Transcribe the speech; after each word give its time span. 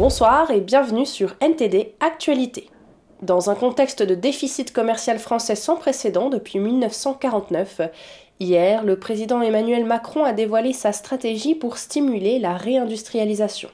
Bonsoir 0.00 0.50
et 0.50 0.62
bienvenue 0.62 1.04
sur 1.04 1.34
NTD 1.42 1.92
Actualité. 2.00 2.70
Dans 3.20 3.50
un 3.50 3.54
contexte 3.54 4.02
de 4.02 4.14
déficit 4.14 4.72
commercial 4.72 5.18
français 5.18 5.54
sans 5.54 5.76
précédent 5.76 6.30
depuis 6.30 6.58
1949, 6.58 7.82
hier, 8.40 8.82
le 8.82 8.98
président 8.98 9.42
Emmanuel 9.42 9.84
Macron 9.84 10.24
a 10.24 10.32
dévoilé 10.32 10.72
sa 10.72 10.94
stratégie 10.94 11.54
pour 11.54 11.76
stimuler 11.76 12.38
la 12.38 12.54
réindustrialisation. 12.54 13.68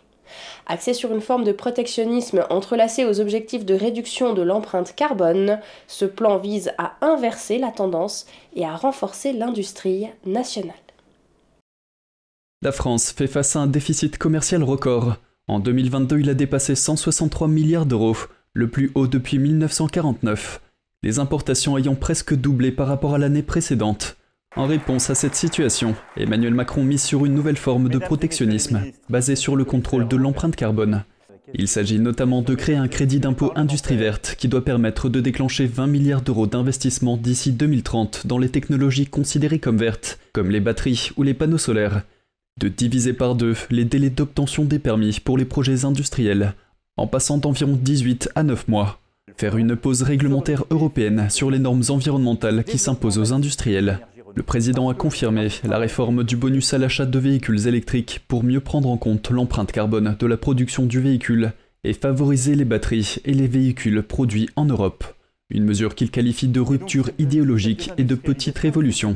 Axé 0.67 0.95
sur 0.95 1.13
une 1.13 1.21
forme 1.21 1.45
de 1.45 1.53
protectionnisme 1.53 2.45
entrelacé 2.51 3.05
aux 3.05 3.21
objectifs 3.21 3.65
de 3.65 3.75
réduction 3.75 4.35
de 4.35 4.43
l'empreinte 4.43 4.97
carbone, 4.97 5.61
ce 5.87 6.07
plan 6.07 6.39
vise 6.39 6.73
à 6.77 6.95
inverser 7.03 7.59
la 7.59 7.71
tendance 7.71 8.27
et 8.57 8.65
à 8.65 8.75
renforcer 8.75 9.33
l'industrie 9.33 10.09
nationale. 10.25 10.75
La 12.63 12.73
France 12.73 13.13
fait 13.13 13.29
face 13.29 13.55
à 13.55 13.61
un 13.61 13.69
déficit 13.69 14.19
commercial 14.19 14.65
record. 14.65 15.19
En 15.49 15.61
2022, 15.61 16.19
il 16.19 16.31
a 16.31 16.35
dépassé 16.35 16.75
163 16.75 17.47
milliards 17.47 17.87
d'euros, 17.87 18.17
le 18.53 18.69
plus 18.69 18.91
haut 18.97 19.07
depuis 19.07 19.39
1949, 19.39 20.61
les 21.05 21.21
importations 21.21 21.79
ayant 21.79 21.95
presque 21.95 22.35
doublé 22.35 22.73
par 22.73 22.89
rapport 22.89 23.15
à 23.15 23.19
l'année 23.19 23.45
précédente. 23.45 24.17
En 24.57 24.67
réponse 24.67 25.09
à 25.09 25.15
cette 25.15 25.37
situation, 25.37 25.95
Emmanuel 26.17 26.53
Macron 26.53 26.83
mise 26.83 27.03
sur 27.03 27.25
une 27.25 27.35
nouvelle 27.35 27.59
forme 27.59 27.89
de 27.89 27.99
protectionnisme, 27.99 28.83
basée 29.09 29.37
sur 29.37 29.55
le 29.55 29.65
contrôle 29.65 30.09
de 30.09 30.17
l'empreinte 30.17 30.57
carbone. 30.57 31.05
Il 31.55 31.69
s'agit 31.69 32.01
notamment 32.01 32.43
de 32.43 32.57
créer 32.57 32.75
un 32.75 32.89
crédit 32.89 33.21
d'impôt 33.21 33.53
industrie 33.55 33.97
verte 33.97 34.35
qui 34.37 34.49
doit 34.49 34.65
permettre 34.65 35.09
de 35.09 35.21
déclencher 35.21 35.67
20 35.67 35.87
milliards 35.87 36.23
d'euros 36.23 36.49
d'investissement 36.49 37.17
d'ici 37.17 37.53
2030 37.53 38.27
dans 38.27 38.39
les 38.39 38.49
technologies 38.49 39.07
considérées 39.07 39.61
comme 39.61 39.77
vertes, 39.77 40.19
comme 40.33 40.51
les 40.51 40.61
batteries 40.61 41.11
ou 41.17 41.23
les 41.23 41.35
panneaux 41.35 41.57
solaires, 41.57 42.03
de 42.59 42.69
diviser 42.69 43.13
par 43.13 43.35
deux 43.35 43.55
les 43.71 43.85
délais 43.85 44.11
d'obtention 44.11 44.65
des 44.65 44.79
permis 44.79 45.19
pour 45.23 45.37
les 45.37 45.45
projets 45.45 45.85
industriels, 45.85 46.55
en 46.97 47.07
passant 47.07 47.39
d'environ 47.39 47.79
18 47.81 48.31
à 48.35 48.43
9 48.43 48.69
mois. 48.69 49.01
Faire 49.37 49.59
une 49.59 49.77
pause 49.77 50.03
réglementaire 50.03 50.65
européenne 50.71 51.29
sur 51.29 51.51
les 51.51 51.59
normes 51.59 51.83
environnementales 51.89 52.65
qui 52.65 52.79
s'imposent 52.79 53.19
aux 53.19 53.33
industriels. 53.35 54.01
Le 54.35 54.43
président 54.43 54.89
a 54.89 54.95
confirmé 54.95 55.49
la 55.65 55.79
réforme 55.79 56.25
du 56.25 56.37
bonus 56.37 56.73
à 56.73 56.79
l'achat 56.79 57.07
de 57.07 57.19
véhicules 57.19 57.67
électriques 57.67 58.21
pour 58.29 58.45
mieux 58.45 58.61
prendre 58.61 58.89
en 58.89 58.97
compte 58.97 59.31
l'empreinte 59.31 59.73
carbone 59.73 60.17
de 60.19 60.27
la 60.27 60.37
production 60.37 60.85
du 60.87 61.01
véhicule 61.01 61.53
et 61.85 61.93
favoriser 61.93 62.55
les 62.55 62.65
batteries 62.65 63.17
et 63.25 63.35
les 63.35 63.49
véhicules 63.49 64.03
produits 64.03 64.49
en 64.57 64.65
Europe. 64.65 65.16
Une 65.49 65.65
mesure 65.65 65.95
qu'il 65.95 66.11
qualifie 66.11 66.49
de 66.49 66.59
rupture 66.59 67.11
idéologique 67.19 67.91
et 67.99 68.05
de 68.05 68.17
petite 68.17 68.59
révolution. 68.59 69.15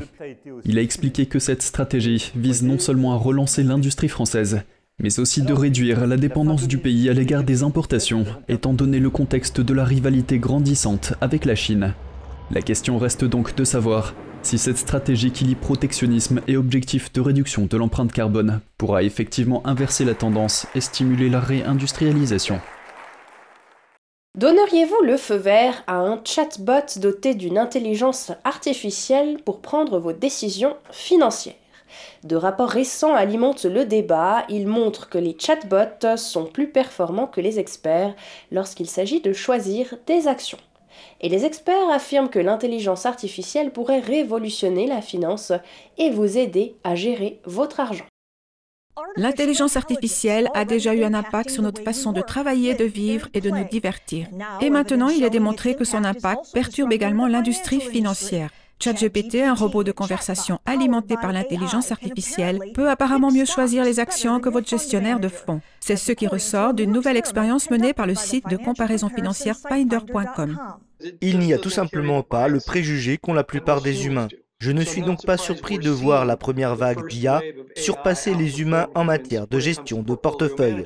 Il 0.63 0.77
a 0.79 0.81
expliqué 0.81 1.25
que 1.25 1.39
cette 1.39 1.61
stratégie 1.61 2.31
vise 2.35 2.63
non 2.63 2.79
seulement 2.79 3.13
à 3.13 3.17
relancer 3.17 3.63
l'industrie 3.63 4.07
française, 4.07 4.61
mais 4.99 5.19
aussi 5.19 5.41
de 5.41 5.51
réduire 5.51 6.07
la 6.07 6.15
dépendance 6.15 6.69
du 6.69 6.77
pays 6.77 7.09
à 7.09 7.13
l'égard 7.13 7.43
des 7.43 7.63
importations, 7.63 8.25
étant 8.47 8.73
donné 8.73 8.99
le 8.99 9.09
contexte 9.09 9.59
de 9.59 9.73
la 9.73 9.83
rivalité 9.83 10.39
grandissante 10.39 11.15
avec 11.19 11.43
la 11.43 11.55
Chine. 11.55 11.93
La 12.49 12.61
question 12.61 12.97
reste 12.97 13.25
donc 13.25 13.53
de 13.55 13.65
savoir 13.65 14.13
si 14.41 14.57
cette 14.57 14.77
stratégie 14.77 15.31
qui 15.31 15.43
lie 15.43 15.55
protectionnisme 15.55 16.41
et 16.47 16.55
objectif 16.55 17.11
de 17.11 17.21
réduction 17.21 17.65
de 17.65 17.77
l'empreinte 17.77 18.11
carbone 18.13 18.61
pourra 18.77 19.03
effectivement 19.03 19.65
inverser 19.67 20.05
la 20.05 20.15
tendance 20.15 20.65
et 20.75 20.81
stimuler 20.81 21.29
la 21.29 21.41
réindustrialisation. 21.41 22.59
Donneriez-vous 24.41 25.03
le 25.03 25.17
feu 25.17 25.35
vert 25.35 25.83
à 25.85 25.97
un 25.97 26.19
chatbot 26.25 26.97
doté 26.97 27.35
d'une 27.35 27.59
intelligence 27.59 28.31
artificielle 28.43 29.37
pour 29.45 29.61
prendre 29.61 29.99
vos 29.99 30.13
décisions 30.13 30.75
financières? 30.89 31.53
De 32.23 32.35
rapports 32.35 32.71
récents 32.71 33.13
alimentent 33.13 33.65
le 33.65 33.85
débat. 33.85 34.43
Ils 34.49 34.65
montrent 34.65 35.09
que 35.09 35.19
les 35.19 35.37
chatbots 35.39 36.17
sont 36.17 36.45
plus 36.45 36.71
performants 36.71 37.27
que 37.27 37.39
les 37.39 37.59
experts 37.59 38.15
lorsqu'il 38.51 38.89
s'agit 38.89 39.21
de 39.21 39.31
choisir 39.31 39.93
des 40.07 40.27
actions. 40.27 40.57
Et 41.19 41.29
les 41.29 41.45
experts 41.45 41.91
affirment 41.91 42.29
que 42.29 42.39
l'intelligence 42.39 43.05
artificielle 43.05 43.69
pourrait 43.69 43.99
révolutionner 43.99 44.87
la 44.87 45.03
finance 45.03 45.51
et 45.99 46.09
vous 46.09 46.39
aider 46.39 46.73
à 46.83 46.95
gérer 46.95 47.39
votre 47.45 47.79
argent. 47.79 48.10
L'intelligence 49.15 49.77
artificielle 49.77 50.49
a 50.53 50.65
déjà 50.65 50.93
eu 50.93 51.03
un 51.03 51.13
impact 51.13 51.49
sur 51.49 51.63
notre 51.63 51.83
façon 51.83 52.11
de 52.11 52.21
travailler, 52.21 52.73
de 52.73 52.85
vivre 52.85 53.27
et 53.33 53.41
de 53.41 53.49
nous 53.49 53.63
divertir. 53.69 54.27
Et 54.61 54.69
maintenant, 54.69 55.09
il 55.09 55.23
est 55.23 55.29
démontré 55.29 55.75
que 55.75 55.85
son 55.85 56.03
impact 56.03 56.53
perturbe 56.53 56.91
également 56.91 57.27
l'industrie 57.27 57.81
financière. 57.81 58.49
ChatGPT, 58.81 59.43
un 59.43 59.53
robot 59.53 59.83
de 59.83 59.91
conversation 59.91 60.59
alimenté 60.65 61.15
par 61.15 61.31
l'intelligence 61.31 61.91
artificielle, 61.91 62.59
peut 62.73 62.89
apparemment 62.89 63.31
mieux 63.31 63.45
choisir 63.45 63.83
les 63.83 63.99
actions 63.99 64.39
que 64.39 64.49
votre 64.49 64.67
gestionnaire 64.67 65.19
de 65.19 65.27
fonds. 65.27 65.61
C'est 65.79 65.95
ce 65.95 66.11
qui 66.11 66.25
ressort 66.25 66.73
d'une 66.73 66.91
nouvelle 66.91 67.17
expérience 67.17 67.69
menée 67.69 67.93
par 67.93 68.07
le 68.07 68.15
site 68.15 68.47
de 68.49 68.57
comparaison 68.57 69.09
financière 69.09 69.55
Finder.com. 69.69 70.57
Il 71.21 71.39
n'y 71.39 71.53
a 71.53 71.59
tout 71.59 71.69
simplement 71.69 72.23
pas 72.23 72.47
le 72.47 72.59
préjugé 72.59 73.17
qu'ont 73.17 73.33
la 73.33 73.43
plupart 73.43 73.81
des 73.81 74.07
humains. 74.07 74.27
Je 74.61 74.71
ne 74.71 74.83
suis 74.83 75.01
donc 75.01 75.25
pas 75.25 75.37
surpris 75.37 75.79
de 75.79 75.89
voir 75.89 76.23
la 76.23 76.37
première 76.37 76.75
vague 76.75 77.07
d'IA 77.07 77.41
surpasser 77.75 78.35
les 78.35 78.61
humains 78.61 78.89
en 78.93 79.03
matière 79.03 79.47
de 79.47 79.57
gestion 79.57 80.03
de 80.03 80.13
portefeuille. 80.13 80.83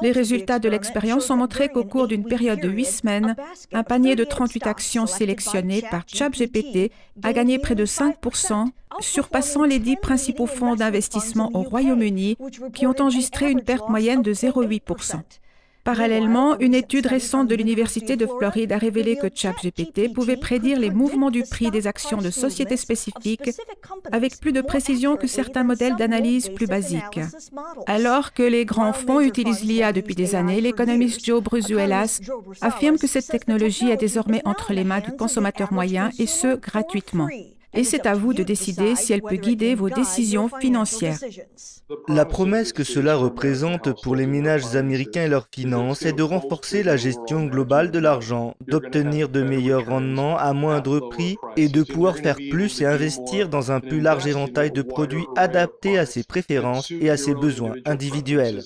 Les 0.00 0.10
résultats 0.10 0.58
de 0.58 0.70
l'expérience 0.70 1.28
ont 1.28 1.36
montré 1.36 1.68
qu'au 1.68 1.84
cours 1.84 2.08
d'une 2.08 2.24
période 2.24 2.60
de 2.60 2.68
8 2.70 2.84
semaines, 2.86 3.36
un 3.74 3.82
panier 3.82 4.16
de 4.16 4.24
38 4.24 4.66
actions 4.66 5.06
sélectionnées 5.06 5.82
par 5.90 6.04
ChatGPT 6.06 6.92
a 7.22 7.34
gagné 7.34 7.58
près 7.58 7.74
de 7.74 7.84
5%, 7.84 8.68
surpassant 9.00 9.64
les 9.64 9.80
10 9.80 9.96
principaux 9.96 10.46
fonds 10.46 10.74
d'investissement 10.74 11.50
au 11.52 11.60
Royaume-Uni 11.60 12.38
qui 12.72 12.86
ont 12.86 12.98
enregistré 12.98 13.50
une 13.50 13.62
perte 13.62 13.90
moyenne 13.90 14.22
de 14.22 14.32
0,8%. 14.32 15.20
Parallèlement, 15.84 16.58
une 16.60 16.74
étude 16.74 17.06
récente 17.06 17.46
de 17.46 17.54
l'Université 17.54 18.16
de 18.16 18.26
Floride 18.26 18.72
a 18.72 18.78
révélé 18.78 19.16
que 19.16 19.26
ChatGPT 19.32 20.14
pouvait 20.14 20.38
prédire 20.38 20.78
les 20.78 20.90
mouvements 20.90 21.30
du 21.30 21.42
prix 21.42 21.70
des 21.70 21.86
actions 21.86 22.16
de 22.16 22.30
sociétés 22.30 22.78
spécifiques 22.78 23.50
avec 24.10 24.40
plus 24.40 24.52
de 24.52 24.62
précision 24.62 25.16
que 25.16 25.26
certains 25.26 25.62
modèles 25.62 25.96
d'analyse 25.96 26.48
plus 26.48 26.66
basiques. 26.66 27.20
Alors 27.86 28.32
que 28.32 28.42
les 28.42 28.64
grands 28.64 28.94
fonds 28.94 29.20
utilisent 29.20 29.64
l'IA 29.64 29.92
depuis 29.92 30.14
des 30.14 30.34
années, 30.34 30.62
l'économiste 30.62 31.24
Joe 31.24 31.42
Bruzuelas 31.42 32.20
affirme 32.62 32.98
que 32.98 33.06
cette 33.06 33.28
technologie 33.28 33.90
est 33.90 33.98
désormais 33.98 34.40
entre 34.46 34.72
les 34.72 34.84
mains 34.84 35.00
du 35.00 35.12
consommateur 35.12 35.70
moyen 35.70 36.10
et 36.18 36.26
ce, 36.26 36.56
gratuitement 36.56 37.28
et 37.74 37.84
c'est 37.84 38.06
à 38.06 38.14
vous 38.14 38.34
de 38.34 38.42
décider 38.42 38.94
si 38.96 39.12
elle 39.12 39.22
peut 39.22 39.36
guider 39.36 39.74
vos 39.74 39.90
décisions 39.90 40.48
financières. 40.60 41.18
La 42.08 42.24
promesse 42.24 42.72
que 42.72 42.84
cela 42.84 43.16
représente 43.16 44.00
pour 44.02 44.16
les 44.16 44.26
ménages 44.26 44.74
américains 44.74 45.24
et 45.24 45.28
leurs 45.28 45.48
finances 45.52 46.02
est 46.02 46.12
de 46.12 46.22
renforcer 46.22 46.82
la 46.82 46.96
gestion 46.96 47.44
globale 47.44 47.90
de 47.90 47.98
l'argent, 47.98 48.54
d'obtenir 48.66 49.28
de 49.28 49.42
meilleurs 49.42 49.86
rendements 49.86 50.38
à 50.38 50.52
moindre 50.52 51.00
prix 51.10 51.36
et 51.56 51.68
de 51.68 51.82
pouvoir 51.82 52.16
faire 52.16 52.36
plus 52.50 52.80
et 52.80 52.86
investir 52.86 53.48
dans 53.48 53.70
un 53.70 53.80
plus 53.80 54.00
large 54.00 54.26
éventail 54.26 54.70
de 54.70 54.82
produits 54.82 55.26
adaptés 55.36 55.98
à 55.98 56.06
ses 56.06 56.24
préférences 56.24 56.90
et 56.90 57.10
à 57.10 57.16
ses 57.16 57.34
besoins 57.34 57.74
individuels. 57.84 58.62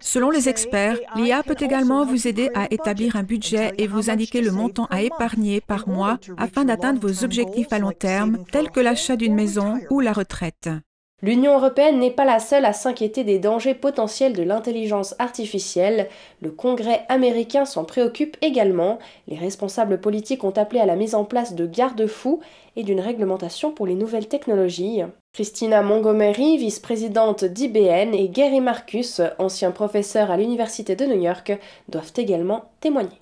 Selon 0.00 0.30
les 0.30 0.48
experts, 0.48 0.98
l'IA 1.16 1.42
peut 1.42 1.56
également 1.58 2.04
vous 2.04 2.28
aider 2.28 2.50
à 2.54 2.72
établir 2.72 3.16
un 3.16 3.24
budget 3.24 3.72
et 3.78 3.86
vous 3.86 4.10
indiquer 4.10 4.40
le 4.40 4.52
montant 4.52 4.86
à 4.90 5.02
épargner 5.02 5.60
par 5.60 5.88
mois 5.88 6.18
afin 6.36 6.64
d'atteindre 6.64 7.00
vos 7.00 7.24
objectifs 7.24 7.72
à 7.72 7.78
long 7.78 7.92
terme 7.92 8.17
tels 8.52 8.70
que 8.70 8.80
l'achat 8.80 9.16
d'une 9.16 9.34
maison 9.34 9.78
ou 9.90 10.00
la 10.00 10.12
retraite. 10.12 10.68
L'Union 11.20 11.56
européenne 11.56 11.98
n'est 11.98 12.12
pas 12.12 12.24
la 12.24 12.38
seule 12.38 12.64
à 12.64 12.72
s'inquiéter 12.72 13.24
des 13.24 13.40
dangers 13.40 13.74
potentiels 13.74 14.34
de 14.34 14.44
l'intelligence 14.44 15.16
artificielle. 15.18 16.08
Le 16.40 16.52
Congrès 16.52 17.04
américain 17.08 17.64
s'en 17.64 17.84
préoccupe 17.84 18.36
également. 18.40 19.00
Les 19.26 19.36
responsables 19.36 20.00
politiques 20.00 20.44
ont 20.44 20.52
appelé 20.52 20.78
à 20.78 20.86
la 20.86 20.94
mise 20.94 21.16
en 21.16 21.24
place 21.24 21.56
de 21.56 21.66
garde-fous 21.66 22.38
et 22.76 22.84
d'une 22.84 23.00
réglementation 23.00 23.72
pour 23.72 23.88
les 23.88 23.96
nouvelles 23.96 24.28
technologies. 24.28 25.02
Christina 25.32 25.82
Montgomery, 25.82 26.56
vice-présidente 26.56 27.44
d'IBN, 27.44 28.14
et 28.14 28.28
Gary 28.28 28.60
Marcus, 28.60 29.20
ancien 29.40 29.72
professeur 29.72 30.30
à 30.30 30.36
l'Université 30.36 30.94
de 30.94 31.04
New 31.04 31.20
York, 31.20 31.58
doivent 31.88 32.12
également 32.16 32.70
témoigner. 32.80 33.20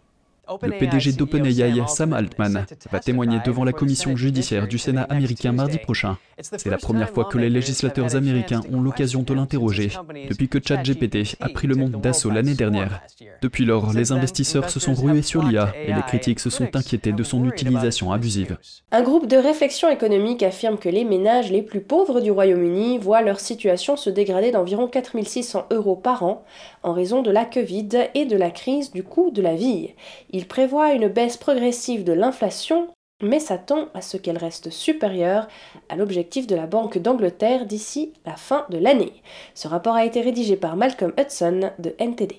Le 0.63 0.79
PDG 0.79 1.13
d'OpenAI, 1.13 1.83
Sam 1.89 2.13
Altman, 2.13 2.67
va 2.93 3.01
témoigner 3.01 3.39
devant 3.45 3.65
la 3.65 3.73
commission 3.73 4.17
judiciaire 4.17 4.69
du 4.69 4.79
Sénat 4.79 5.03
américain 5.03 5.53
mardi 5.53 5.79
prochain. 5.79 6.19
C'est 6.41 6.67
la 6.67 6.79
première 6.79 7.11
fois 7.11 7.25
que 7.25 7.39
les 7.39 7.51
législateurs 7.51 8.15
américains 8.15 8.61
ont 8.73 8.81
l'occasion 8.81 9.23
de 9.23 9.35
l'interroger 9.35 9.91
depuis 10.29 10.49
que 10.49 10.59
ChatGPT 10.65 11.37
a 11.41 11.49
pris 11.49 11.67
le 11.67 11.75
monde 11.75 12.01
d'assaut 12.01 12.31
l'année 12.31 12.55
dernière. 12.55 13.03
Depuis 13.43 13.65
lors, 13.65 13.93
les 13.93 14.13
investisseurs 14.13 14.71
se 14.71 14.79
sont 14.79 14.95
rués 14.95 15.23
sur 15.23 15.43
l'IA 15.43 15.73
et 15.85 15.93
les 15.93 16.03
critiques 16.03 16.41
se 16.41 16.51
sont 16.51 16.75
inquiétés 16.77 17.13
de 17.13 17.23
son 17.23 17.45
utilisation 17.47 18.13
abusive. 18.13 18.59
Un 18.93 19.03
groupe 19.03 19.27
de 19.27 19.37
réflexion 19.37 19.89
économique 19.89 20.43
affirme 20.43 20.79
que 20.79 20.89
les 20.89 21.05
ménages 21.05 21.51
les 21.51 21.63
plus 21.63 21.81
pauvres 21.81 22.21
du 22.21 22.31
Royaume-Uni 22.31 22.99
voient 22.99 23.23
leur 23.23 23.41
situation 23.41 23.97
se 23.97 24.11
dégrader 24.11 24.53
d'environ 24.53 24.87
4600 24.87 25.67
euros 25.71 25.97
par 25.97 26.23
an 26.23 26.45
en 26.83 26.93
raison 26.93 27.23
de 27.23 27.31
la 27.31 27.45
Covid 27.45 27.89
et 28.15 28.27
de 28.27 28.37
la 28.37 28.51
crise 28.51 28.93
du 28.93 29.03
coût 29.03 29.31
de 29.31 29.43
la 29.43 29.55
vie. 29.55 29.91
Il 30.37 30.47
prévoit 30.47 30.93
une 30.93 31.09
baisse 31.09 31.39
progressive 31.39 32.05
de 32.05 32.13
l'inflation, 32.13 32.89
mais 33.23 33.41
s'attend 33.41 33.89
à 33.95 34.03
ce 34.03 34.19
qu'elle 34.19 34.37
reste 34.37 34.69
supérieure 34.69 35.49
à 35.89 35.97
l'objectif 35.97 36.47
de 36.47 36.55
la 36.55 36.67
Banque 36.67 36.99
d'Angleterre 36.99 37.65
d'ici 37.65 38.13
la 38.27 38.37
fin 38.37 38.67
de 38.69 38.77
l'année. 38.77 39.15
Ce 39.55 39.67
rapport 39.67 39.95
a 39.95 40.05
été 40.05 40.21
rédigé 40.21 40.57
par 40.57 40.77
Malcolm 40.77 41.15
Hudson 41.19 41.71
de 41.79 41.95
NTD. 41.99 42.37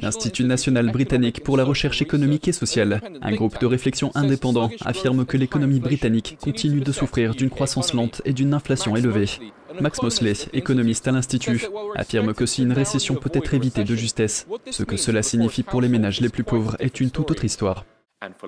l'Institut 0.00 0.44
national 0.44 0.90
britannique 0.90 1.42
pour 1.42 1.56
la 1.56 1.64
recherche 1.64 2.02
économique 2.02 2.48
et 2.48 2.52
sociale, 2.52 3.00
un 3.20 3.34
groupe 3.34 3.60
de 3.60 3.66
réflexion 3.66 4.10
indépendant, 4.14 4.70
affirme 4.84 5.24
que 5.24 5.36
l'économie 5.36 5.80
britannique 5.80 6.38
continue 6.40 6.80
de 6.80 6.92
souffrir 6.92 7.34
d'une 7.34 7.50
croissance 7.50 7.94
lente 7.94 8.22
et 8.24 8.32
d'une 8.32 8.54
inflation 8.54 8.96
élevée. 8.96 9.26
Max 9.80 10.02
Mosley, 10.02 10.34
économiste 10.52 11.08
à 11.08 11.12
l'Institut, 11.12 11.66
affirme 11.96 12.34
que 12.34 12.46
si 12.46 12.62
une 12.62 12.72
récession 12.72 13.14
peut 13.14 13.30
être 13.32 13.54
évitée 13.54 13.84
de 13.84 13.94
justesse, 13.94 14.46
ce 14.70 14.82
que 14.82 14.96
cela 14.96 15.22
signifie 15.22 15.62
pour 15.62 15.80
les 15.80 15.88
ménages 15.88 16.20
les 16.20 16.28
plus 16.28 16.44
pauvres 16.44 16.76
est 16.78 17.00
une 17.00 17.10
toute 17.10 17.30
autre 17.30 17.44
histoire. 17.44 17.84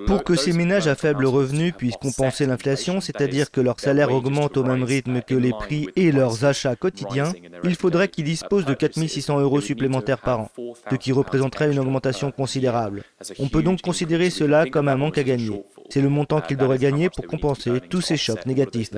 Pour 0.06 0.24
que 0.24 0.34
ces 0.34 0.52
ménages 0.52 0.86
à 0.86 0.94
faible 0.94 1.26
revenu 1.26 1.72
puissent 1.72 1.96
compenser 1.96 2.46
l'inflation, 2.46 3.00
c'est-à-dire 3.00 3.50
que 3.50 3.60
leur 3.60 3.80
salaire 3.80 4.12
augmente 4.12 4.56
au 4.56 4.64
même 4.64 4.82
rythme 4.82 5.22
que 5.22 5.34
les 5.34 5.50
prix 5.50 5.88
et 5.96 6.12
leurs 6.12 6.44
achats 6.44 6.76
quotidiens, 6.76 7.32
il 7.62 7.74
faudrait 7.74 8.08
qu'ils 8.08 8.24
disposent 8.24 8.66
de 8.66 8.74
4600 8.74 9.40
euros 9.40 9.60
supplémentaires 9.60 10.20
par 10.20 10.40
an, 10.40 10.50
ce 10.90 10.96
qui 10.96 11.12
représenterait 11.12 11.72
une 11.72 11.78
augmentation 11.78 12.30
considérable. 12.30 13.02
On 13.38 13.48
peut 13.48 13.62
donc 13.62 13.82
considérer 13.82 14.30
cela 14.30 14.66
comme 14.66 14.88
un 14.88 14.96
manque 14.96 15.18
à 15.18 15.22
gagner. 15.22 15.64
C'est 15.90 16.00
le 16.00 16.08
montant 16.08 16.40
qu'ils 16.40 16.56
devraient 16.56 16.78
gagner 16.78 17.10
pour 17.10 17.26
compenser 17.26 17.80
tous 17.88 18.00
ces 18.00 18.16
chocs 18.16 18.46
négatifs. 18.46 18.90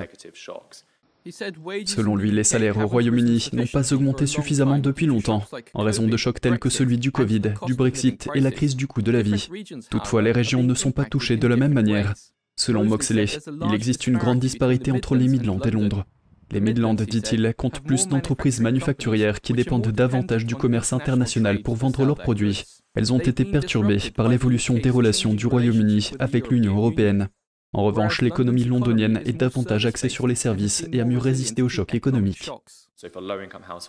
Selon 1.31 2.15
lui, 2.15 2.31
les 2.31 2.43
salaires 2.43 2.77
au 2.77 2.87
Royaume-Uni 2.87 3.49
n'ont 3.53 3.67
pas 3.67 3.93
augmenté 3.93 4.25
suffisamment 4.25 4.79
depuis 4.79 5.05
longtemps, 5.05 5.43
en 5.73 5.83
raison 5.83 6.07
de 6.07 6.17
chocs 6.17 6.41
tels 6.41 6.59
que 6.59 6.69
celui 6.69 6.97
du 6.97 7.11
Covid, 7.11 7.41
du 7.65 7.73
Brexit 7.73 8.29
et 8.33 8.39
la 8.39 8.51
crise 8.51 8.75
du 8.75 8.87
coût 8.87 9.01
de 9.01 9.11
la 9.11 9.21
vie. 9.21 9.49
Toutefois, 9.89 10.21
les 10.21 10.31
régions 10.31 10.63
ne 10.63 10.73
sont 10.73 10.91
pas 10.91 11.05
touchées 11.05 11.37
de 11.37 11.47
la 11.47 11.55
même 11.55 11.73
manière. 11.73 12.13
Selon 12.55 12.85
Moxley, 12.85 13.25
il 13.67 13.73
existe 13.73 14.07
une 14.07 14.17
grande 14.17 14.39
disparité 14.39 14.91
entre 14.91 15.15
les 15.15 15.27
Midlands 15.27 15.59
et 15.59 15.71
Londres. 15.71 16.05
Les 16.51 16.61
Midlands, 16.61 16.93
dit-il, 16.93 17.53
comptent 17.57 17.81
plus 17.81 18.07
d'entreprises 18.07 18.61
manufacturières 18.61 19.41
qui 19.41 19.51
dépendent 19.53 19.91
davantage 19.91 20.45
du 20.45 20.55
commerce 20.55 20.93
international 20.93 21.61
pour 21.61 21.75
vendre 21.75 22.05
leurs 22.05 22.17
produits. 22.17 22.63
Elles 22.95 23.11
ont 23.11 23.19
été 23.19 23.43
perturbées 23.43 24.11
par 24.15 24.29
l'évolution 24.29 24.75
des 24.75 24.89
relations 24.89 25.33
du 25.33 25.45
Royaume-Uni 25.45 26.11
avec 26.19 26.49
l'Union 26.49 26.77
européenne. 26.77 27.27
En 27.73 27.83
revanche, 27.83 28.21
l'économie 28.21 28.63
londonienne 28.63 29.21
est 29.25 29.33
davantage 29.33 29.85
axée 29.85 30.09
sur 30.09 30.27
les 30.27 30.35
services 30.35 30.87
et 30.91 31.01
a 31.01 31.05
mieux 31.05 31.17
résisté 31.17 31.61
aux 31.61 31.69
chocs 31.69 31.93
économiques. 31.93 32.49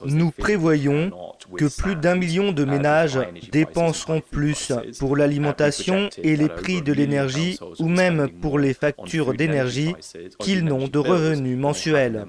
Nous 0.04 0.30
prévoyons 0.32 1.10
que 1.56 1.74
plus 1.80 1.96
d'un 1.96 2.16
million 2.16 2.52
de 2.52 2.64
ménages 2.64 3.18
dépenseront 3.50 4.20
plus 4.20 4.72
pour 4.98 5.16
l'alimentation 5.16 6.10
et 6.22 6.36
les 6.36 6.48
prix 6.48 6.82
de 6.82 6.92
l'énergie 6.92 7.58
ou 7.78 7.88
même 7.88 8.28
pour 8.42 8.58
les 8.58 8.74
factures 8.74 9.32
d'énergie 9.32 9.94
qu'ils 10.38 10.64
n'ont 10.64 10.88
de 10.88 10.98
revenus 10.98 11.56
mensuels. 11.56 12.26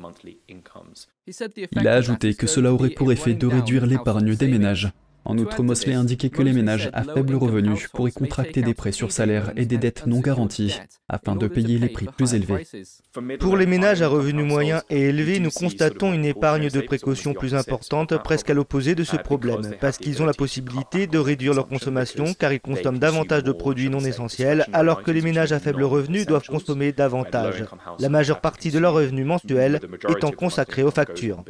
Il 1.28 1.88
a 1.88 1.94
ajouté 1.94 2.34
que 2.34 2.48
cela 2.48 2.74
aurait 2.74 2.92
pour 2.92 3.12
effet 3.12 3.34
de 3.34 3.48
réduire 3.48 3.86
l'épargne 3.86 4.36
des 4.36 4.48
ménages. 4.48 4.90
En 5.26 5.38
outre, 5.38 5.62
Mosley 5.64 5.94
indiquait 5.94 6.30
que 6.30 6.42
les 6.42 6.54
ménages 6.54 6.90
à 6.94 7.04
faible 7.04 7.36
revenu 7.36 7.88
pourraient 7.94 8.12
contracter 8.12 8.62
des 8.62 8.74
prêts 8.74 8.92
sur 8.92 9.12
salaire 9.12 9.52
et 9.56 9.66
des 9.66 9.78
dettes 9.78 10.08
non 10.08 10.20
garanties 10.20 10.76
afin 11.08 11.36
de 11.36 11.48
payer 11.48 11.78
les 11.78 11.90
prix 11.90 12.08
plus 12.18 12.34
élevés. 12.34 12.66
Pour 13.40 13.58
les 13.58 13.66
ménages 13.66 14.02
à 14.02 14.08
revenus 14.08 14.46
moyens 14.46 14.82
et 14.90 15.10
élevés, 15.10 15.40
nous 15.40 15.52
constatons 15.52 16.14
une 16.14 16.26
épargne 16.26 16.70
de 16.70 16.82
précaution 16.82 17.34
plus 17.34 17.54
importante, 17.54 18.16
presque 18.24 18.50
à 18.50 18.54
l'opposé 18.54 18.96
de 18.96 19.04
ce 19.04 19.18
problème, 19.18 19.76
parce 19.80 19.98
qu'ils 19.98 20.22
ont 20.22 20.26
la 20.26 20.34
possibilité 20.34 21.08
de 21.08 21.18
réduire 21.18 21.54
leur 21.54 21.68
consommation 21.68 22.34
car 22.34 22.54
ils 22.54 22.62
consomment 22.62 23.00
davantage 23.00 23.44
de 23.44 23.52
produits 23.52 23.90
non 23.90 24.00
essentiels, 24.00 24.66
alors 24.74 25.04
que 25.04 25.12
les 25.12 25.22
ménages 25.22 25.52
à 25.52 25.60
faible 25.60 25.84
revenu 25.84 26.26
doivent 26.26 26.48
consommer 26.48 26.92
davantage, 26.92 27.66
la 28.00 28.10
majeure 28.10 28.42
partie 28.42 28.72
de 28.72 28.80
leurs 28.80 28.94
revenus 28.94 29.26
mensuels 29.26 29.80
étant 30.10 30.32
consacrés 30.32 30.84
aux 30.84 30.92
factures. 30.92 31.44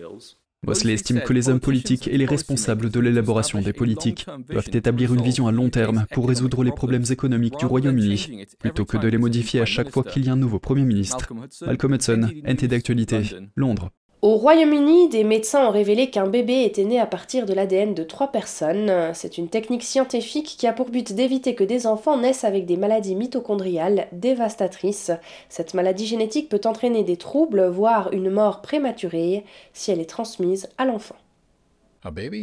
Mosley 0.65 0.93
estime 0.93 1.21
que 1.21 1.33
les 1.33 1.49
hommes 1.49 1.59
politiques 1.59 2.07
et 2.07 2.17
les 2.17 2.25
responsables 2.25 2.89
de 2.89 2.99
l'élaboration 2.99 3.61
des 3.61 3.73
politiques 3.73 4.25
doivent 4.49 4.69
établir 4.73 5.13
une 5.13 5.21
vision 5.21 5.47
à 5.47 5.51
long 5.51 5.69
terme 5.69 6.05
pour 6.11 6.27
résoudre 6.27 6.63
les 6.63 6.71
problèmes 6.71 7.05
économiques 7.09 7.57
du 7.57 7.65
Royaume-Uni, 7.65 8.45
plutôt 8.59 8.85
que 8.85 8.97
de 8.97 9.07
les 9.07 9.17
modifier 9.17 9.61
à 9.61 9.65
chaque 9.65 9.89
fois 9.89 10.03
qu'il 10.03 10.25
y 10.25 10.29
a 10.29 10.33
un 10.33 10.37
nouveau 10.37 10.59
Premier 10.59 10.83
ministre. 10.83 11.33
Malcolm 11.65 11.93
Hudson, 11.93 12.29
NT 12.45 12.67
d'actualité, 12.67 13.21
Londres. 13.55 13.89
Au 14.21 14.35
Royaume-Uni, 14.35 15.07
des 15.07 15.23
médecins 15.23 15.65
ont 15.65 15.71
révélé 15.71 16.09
qu'un 16.09 16.27
bébé 16.27 16.65
était 16.65 16.83
né 16.83 16.99
à 16.99 17.05
partir 17.05 17.45
de 17.45 17.53
l'ADN 17.53 17.93
de 17.93 18.03
trois 18.03 18.33
personnes. 18.33 18.91
C'est 19.13 19.37
une 19.37 19.47
technique 19.47 19.83
scientifique 19.83 20.57
qui 20.59 20.67
a 20.67 20.73
pour 20.73 20.89
but 20.89 21.13
d'éviter 21.13 21.55
que 21.55 21.63
des 21.63 21.87
enfants 21.87 22.17
naissent 22.17 22.43
avec 22.43 22.65
des 22.65 22.75
maladies 22.75 23.15
mitochondriales 23.15 24.07
dévastatrices. 24.11 25.11
Cette 25.47 25.73
maladie 25.73 26.05
génétique 26.05 26.49
peut 26.49 26.59
entraîner 26.65 27.05
des 27.05 27.15
troubles, 27.15 27.65
voire 27.67 28.11
une 28.11 28.29
mort 28.29 28.61
prématurée, 28.61 29.45
si 29.71 29.89
elle 29.89 30.01
est 30.01 30.09
transmise 30.09 30.67
à 30.77 30.83
l'enfant. 30.83 31.15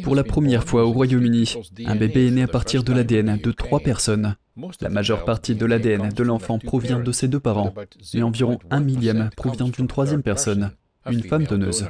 Pour 0.02 0.14
la 0.14 0.24
première 0.24 0.64
fois 0.64 0.86
au 0.86 0.92
Royaume-Uni, 0.92 1.56
un 1.84 1.94
bébé 1.94 2.28
est 2.28 2.30
né 2.30 2.42
à 2.42 2.48
partir 2.48 2.84
de 2.84 2.94
l'ADN 2.94 3.36
de 3.36 3.52
trois 3.52 3.80
personnes. 3.80 4.36
La 4.80 4.88
majeure 4.88 5.26
partie 5.26 5.54
de 5.54 5.66
l'ADN 5.66 6.08
de 6.08 6.22
l'enfant 6.22 6.58
provient 6.58 7.00
de 7.00 7.12
ses 7.12 7.28
deux 7.28 7.40
parents, 7.40 7.74
et 8.14 8.22
environ 8.22 8.58
un 8.70 8.80
millième 8.80 9.28
provient 9.36 9.68
d'une 9.68 9.88
troisième 9.88 10.22
personne 10.22 10.72
une 11.10 11.22
femme 11.22 11.44
donneuse. 11.44 11.88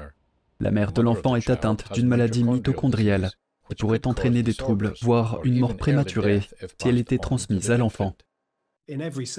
La 0.60 0.70
mère 0.70 0.92
de 0.92 1.02
l'enfant 1.02 1.36
est 1.36 1.50
atteinte 1.50 1.92
d'une 1.92 2.08
maladie 2.08 2.44
mitochondriale 2.44 3.30
qui 3.68 3.74
pourrait 3.74 4.06
entraîner 4.06 4.42
des 4.42 4.54
troubles, 4.54 4.94
voire 5.02 5.40
une 5.44 5.58
mort 5.58 5.76
prématurée, 5.76 6.40
si 6.80 6.88
elle 6.88 6.98
était 6.98 7.18
transmise 7.18 7.70
à 7.70 7.76
l'enfant. 7.76 8.16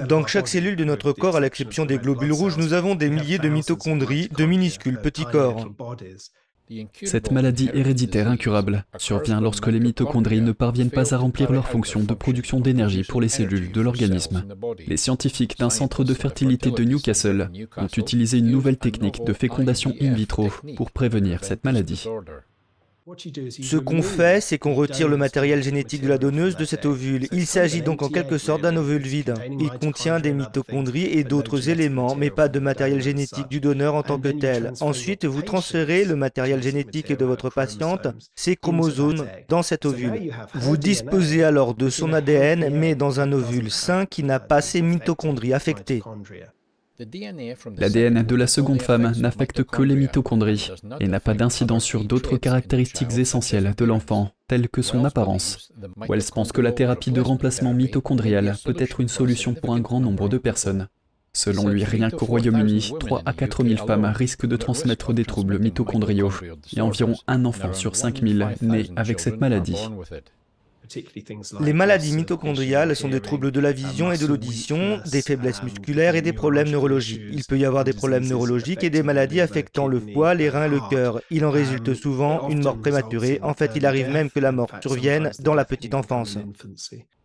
Dans 0.09 0.27
chaque 0.27 0.49
cellule 0.49 0.75
de 0.75 0.83
notre 0.83 1.13
corps, 1.13 1.37
à 1.37 1.39
l'exception 1.39 1.85
des 1.85 1.97
globules 1.97 2.33
rouges, 2.33 2.57
nous 2.57 2.73
avons 2.73 2.95
des 2.95 3.09
milliers 3.09 3.39
de 3.39 3.47
mitochondries, 3.47 4.27
de 4.27 4.45
minuscules 4.45 4.99
petits 4.99 5.25
corps. 5.25 5.69
Cette 7.03 7.31
maladie 7.31 7.69
héréditaire 7.73 8.27
incurable 8.27 8.85
survient 8.97 9.39
lorsque 9.39 9.67
les 9.67 9.79
mitochondries 9.79 10.41
ne 10.41 10.51
parviennent 10.51 10.91
pas 10.91 11.13
à 11.13 11.17
remplir 11.17 11.51
leur 11.51 11.67
fonction 11.67 12.03
de 12.03 12.13
production 12.13 12.59
d'énergie 12.59 13.03
pour 13.03 13.21
les 13.21 13.29
cellules 13.29 13.71
de 13.71 13.81
l'organisme. 13.81 14.43
Les 14.85 14.97
scientifiques 14.97 15.57
d'un 15.57 15.69
centre 15.69 16.03
de 16.03 16.13
fertilité 16.13 16.71
de 16.71 16.83
Newcastle 16.83 17.49
ont 17.77 17.87
utilisé 17.87 18.39
une 18.39 18.51
nouvelle 18.51 18.77
technique 18.77 19.23
de 19.23 19.33
fécondation 19.33 19.93
in 20.01 20.13
vitro 20.13 20.49
pour 20.75 20.91
prévenir 20.91 21.43
cette 21.43 21.63
maladie. 21.63 22.05
Ce 23.61 23.77
qu'on 23.77 24.01
fait, 24.01 24.41
c'est 24.41 24.57
qu'on 24.57 24.73
retire 24.73 25.07
le 25.07 25.15
matériel 25.15 25.63
génétique 25.63 26.01
de 26.01 26.09
la 26.09 26.17
donneuse 26.17 26.57
de 26.57 26.65
cet 26.65 26.85
ovule. 26.85 27.27
Il 27.31 27.45
s'agit 27.45 27.81
donc 27.81 28.01
en 28.01 28.09
quelque 28.09 28.37
sorte 28.37 28.63
d'un 28.63 28.75
ovule 28.75 29.01
vide. 29.01 29.33
Il 29.59 29.69
contient 29.69 30.19
des 30.19 30.33
mitochondries 30.33 31.05
et 31.05 31.23
d'autres 31.23 31.69
éléments, 31.69 32.15
mais 32.15 32.29
pas 32.29 32.49
de 32.49 32.59
matériel 32.59 33.01
génétique 33.01 33.47
du 33.47 33.61
donneur 33.61 33.95
en 33.95 34.03
tant 34.03 34.19
que 34.19 34.27
tel. 34.27 34.73
Ensuite, 34.81 35.23
vous 35.23 35.41
transférez 35.41 36.03
le 36.03 36.17
matériel 36.17 36.61
génétique 36.61 37.17
de 37.17 37.23
votre 37.23 37.49
patiente, 37.49 38.07
ses 38.35 38.57
chromosomes, 38.57 39.25
dans 39.47 39.63
cet 39.63 39.85
ovule. 39.85 40.33
Vous 40.53 40.75
disposez 40.75 41.45
alors 41.45 41.75
de 41.75 41.89
son 41.89 42.11
ADN, 42.11 42.69
mais 42.77 42.95
dans 42.95 43.21
un 43.21 43.31
ovule 43.31 43.71
sain 43.71 44.05
qui 44.05 44.23
n'a 44.23 44.41
pas 44.41 44.59
ses 44.59 44.81
mitochondries 44.81 45.53
affectées. 45.53 46.03
L'ADN 46.99 48.23
de 48.23 48.35
la 48.35 48.47
seconde 48.47 48.81
femme 48.81 49.13
n'affecte 49.17 49.63
que 49.63 49.83
les 49.83 49.95
mitochondries 49.95 50.71
et 50.99 51.07
n'a 51.07 51.19
pas 51.19 51.35
d'incidence 51.35 51.83
sur 51.83 52.03
d'autres 52.03 52.37
caractéristiques 52.37 53.17
essentielles 53.17 53.75
de 53.77 53.85
l'enfant, 53.85 54.31
telles 54.47 54.67
que 54.67 54.81
son 54.81 55.05
apparence. 55.05 55.71
Wells 56.09 56.31
pense 56.33 56.51
que 56.51 56.61
la 56.61 56.71
thérapie 56.71 57.11
de 57.11 57.21
remplacement 57.21 57.75
mitochondrial 57.75 58.55
peut 58.65 58.75
être 58.79 58.99
une 58.99 59.09
solution 59.09 59.53
pour 59.53 59.75
un 59.75 59.79
grand 59.79 59.99
nombre 59.99 60.27
de 60.27 60.39
personnes. 60.39 60.87
Selon 61.33 61.67
lui, 61.67 61.83
rien 61.83 62.09
qu'au 62.09 62.25
Royaume-Uni, 62.25 62.93
3 62.99 63.21
à 63.27 63.33
4 63.33 63.63
000 63.63 63.85
femmes 63.85 64.05
risquent 64.05 64.47
de 64.47 64.57
transmettre 64.57 65.13
des 65.13 65.25
troubles 65.25 65.59
mitochondriaux 65.59 66.31
et 66.75 66.81
environ 66.81 67.13
un 67.27 67.45
enfant 67.45 67.73
sur 67.73 67.95
5 67.95 68.23
000 68.27 68.49
naît 68.61 68.87
avec 68.95 69.19
cette 69.19 69.39
maladie. 69.39 69.77
Les 71.61 71.73
maladies 71.73 72.13
mitochondriales 72.13 72.95
sont 72.95 73.09
des 73.09 73.21
troubles 73.21 73.51
de 73.51 73.59
la 73.59 73.71
vision 73.71 74.11
et 74.11 74.17
de 74.17 74.25
l'audition, 74.25 74.99
des 75.11 75.21
faiblesses 75.21 75.63
musculaires 75.63 76.15
et 76.15 76.21
des 76.21 76.33
problèmes 76.33 76.69
neurologiques. 76.69 77.21
Il 77.31 77.43
peut 77.43 77.57
y 77.57 77.65
avoir 77.65 77.83
des 77.83 77.93
problèmes 77.93 78.27
neurologiques 78.27 78.83
et 78.83 78.89
des 78.89 79.03
maladies 79.03 79.41
affectant 79.41 79.87
le 79.87 79.99
foie, 79.99 80.33
les 80.33 80.49
reins, 80.49 80.67
le 80.67 80.79
cœur. 80.89 81.21
Il 81.31 81.45
en 81.45 81.51
résulte 81.51 81.93
souvent 81.93 82.49
une 82.49 82.63
mort 82.63 82.77
prématurée. 82.77 83.39
En 83.41 83.53
fait, 83.53 83.71
il 83.75 83.85
arrive 83.85 84.09
même 84.09 84.29
que 84.29 84.39
la 84.39 84.51
mort 84.51 84.69
survienne 84.81 85.31
dans 85.39 85.55
la 85.55 85.65
petite 85.65 85.93
enfance. 85.93 86.37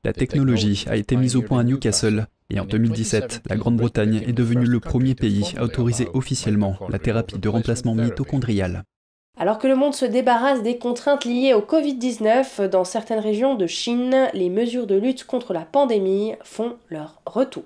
La 0.04 0.12
technologie 0.12 0.84
a 0.88 0.96
été 0.96 1.16
mise 1.16 1.36
au 1.36 1.42
point 1.42 1.60
à 1.60 1.64
Newcastle 1.64 2.26
et 2.50 2.60
en 2.60 2.66
2017, 2.66 3.42
la 3.48 3.56
Grande-Bretagne 3.56 4.22
est 4.26 4.32
devenue 4.32 4.66
le 4.66 4.80
premier 4.80 5.14
pays 5.14 5.54
à 5.56 5.64
autoriser 5.64 6.08
officiellement 6.12 6.76
la 6.90 6.98
thérapie 6.98 7.38
de 7.38 7.48
remplacement 7.48 7.94
mitochondrial. 7.94 8.84
Alors 9.42 9.58
que 9.58 9.66
le 9.66 9.74
monde 9.74 9.92
se 9.92 10.04
débarrasse 10.04 10.62
des 10.62 10.78
contraintes 10.78 11.24
liées 11.24 11.52
au 11.52 11.62
Covid-19, 11.62 12.68
dans 12.68 12.84
certaines 12.84 13.18
régions 13.18 13.56
de 13.56 13.66
Chine, 13.66 14.28
les 14.34 14.48
mesures 14.48 14.86
de 14.86 14.94
lutte 14.94 15.24
contre 15.24 15.52
la 15.52 15.62
pandémie 15.62 16.34
font 16.44 16.76
leur 16.90 17.20
retour. 17.26 17.64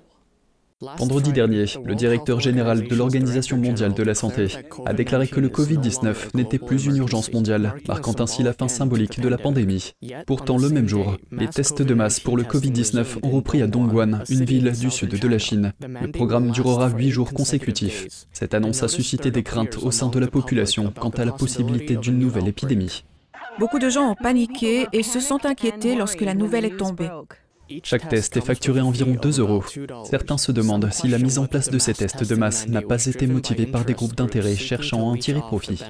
Vendredi 0.79 1.31
dernier, 1.31 1.65
le 1.85 1.95
directeur 1.95 2.39
général 2.39 2.87
de 2.87 2.95
l'Organisation 2.95 3.57
mondiale 3.57 3.95
de 3.95 4.03
la 4.03 4.13
santé 4.13 4.47
a 4.85 4.93
déclaré 4.93 5.27
que 5.27 5.39
le 5.39 5.49
Covid-19 5.49 6.35
n'était 6.35 6.59
plus 6.59 6.85
une 6.85 6.97
urgence 6.97 7.33
mondiale, 7.33 7.73
marquant 7.87 8.13
ainsi 8.19 8.43
la 8.43 8.53
fin 8.53 8.67
symbolique 8.67 9.19
de 9.19 9.27
la 9.27 9.39
pandémie. 9.39 9.93
Pourtant, 10.27 10.59
le 10.59 10.69
même 10.69 10.87
jour, 10.87 11.17
les 11.31 11.47
tests 11.47 11.81
de 11.81 11.93
masse 11.95 12.19
pour 12.19 12.37
le 12.37 12.43
Covid-19 12.43 13.17
ont 13.23 13.31
repris 13.31 13.63
à 13.63 13.67
Dongguan, 13.67 14.19
une 14.29 14.45
ville 14.45 14.71
du 14.71 14.91
sud 14.91 15.19
de 15.19 15.27
la 15.27 15.39
Chine. 15.39 15.73
Le 15.79 16.11
programme 16.11 16.51
durera 16.51 16.89
huit 16.89 17.09
jours 17.09 17.33
consécutifs. 17.33 18.27
Cette 18.31 18.53
annonce 18.53 18.83
a 18.83 18.87
suscité 18.87 19.31
des 19.31 19.41
craintes 19.41 19.79
au 19.81 19.89
sein 19.89 20.09
de 20.09 20.19
la 20.19 20.27
population 20.27 20.93
quant 20.95 21.09
à 21.09 21.25
la 21.25 21.31
possibilité 21.31 21.95
d'une 21.95 22.19
nouvelle 22.19 22.47
épidémie. 22.47 23.03
Beaucoup 23.57 23.79
de 23.79 23.89
gens 23.89 24.11
ont 24.11 24.15
paniqué 24.15 24.85
et 24.93 25.01
se 25.01 25.19
sont 25.21 25.43
inquiétés 25.43 25.95
lorsque 25.95 26.21
la 26.21 26.35
nouvelle 26.35 26.65
est 26.65 26.77
tombée. 26.77 27.09
Chaque 27.83 28.09
test 28.09 28.37
est 28.37 28.41
facturé 28.41 28.81
environ 28.81 29.15
2 29.21 29.39
euros. 29.39 29.63
Certains 30.09 30.37
se 30.37 30.51
demandent 30.51 30.89
si 30.91 31.07
la 31.07 31.17
mise 31.17 31.39
en 31.39 31.45
place 31.45 31.69
de 31.69 31.79
ces 31.79 31.93
tests 31.93 32.27
de 32.27 32.35
masse 32.35 32.67
n'a 32.67 32.81
pas 32.81 33.05
été 33.05 33.27
motivée 33.27 33.65
par 33.65 33.85
des 33.85 33.93
groupes 33.93 34.15
d'intérêt 34.15 34.55
cherchant 34.55 34.99
à 34.99 35.11
en 35.11 35.15
tirer 35.15 35.41
profit. 35.41 35.83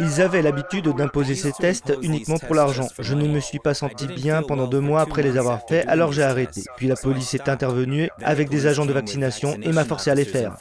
Ils 0.00 0.20
avaient 0.20 0.42
l'habitude 0.42 0.88
d'imposer 0.96 1.34
ces 1.34 1.52
tests 1.52 1.92
uniquement 2.02 2.38
pour 2.38 2.54
l'argent. 2.54 2.88
Je 2.98 3.14
ne 3.14 3.28
me 3.28 3.40
suis 3.40 3.58
pas 3.58 3.74
senti 3.74 4.06
bien 4.06 4.42
pendant 4.42 4.66
deux 4.66 4.80
mois 4.80 5.02
après 5.02 5.22
les 5.22 5.36
avoir 5.36 5.60
faits, 5.68 5.86
alors 5.86 6.12
j'ai 6.12 6.22
arrêté. 6.22 6.62
Puis 6.76 6.88
la 6.88 6.96
police 6.96 7.34
est 7.34 7.48
intervenue 7.48 8.08
avec 8.22 8.48
des 8.48 8.66
agents 8.66 8.86
de 8.86 8.92
vaccination 8.92 9.56
et 9.62 9.72
m'a 9.72 9.84
forcé 9.84 10.10
à 10.10 10.14
les 10.14 10.24
faire. 10.24 10.56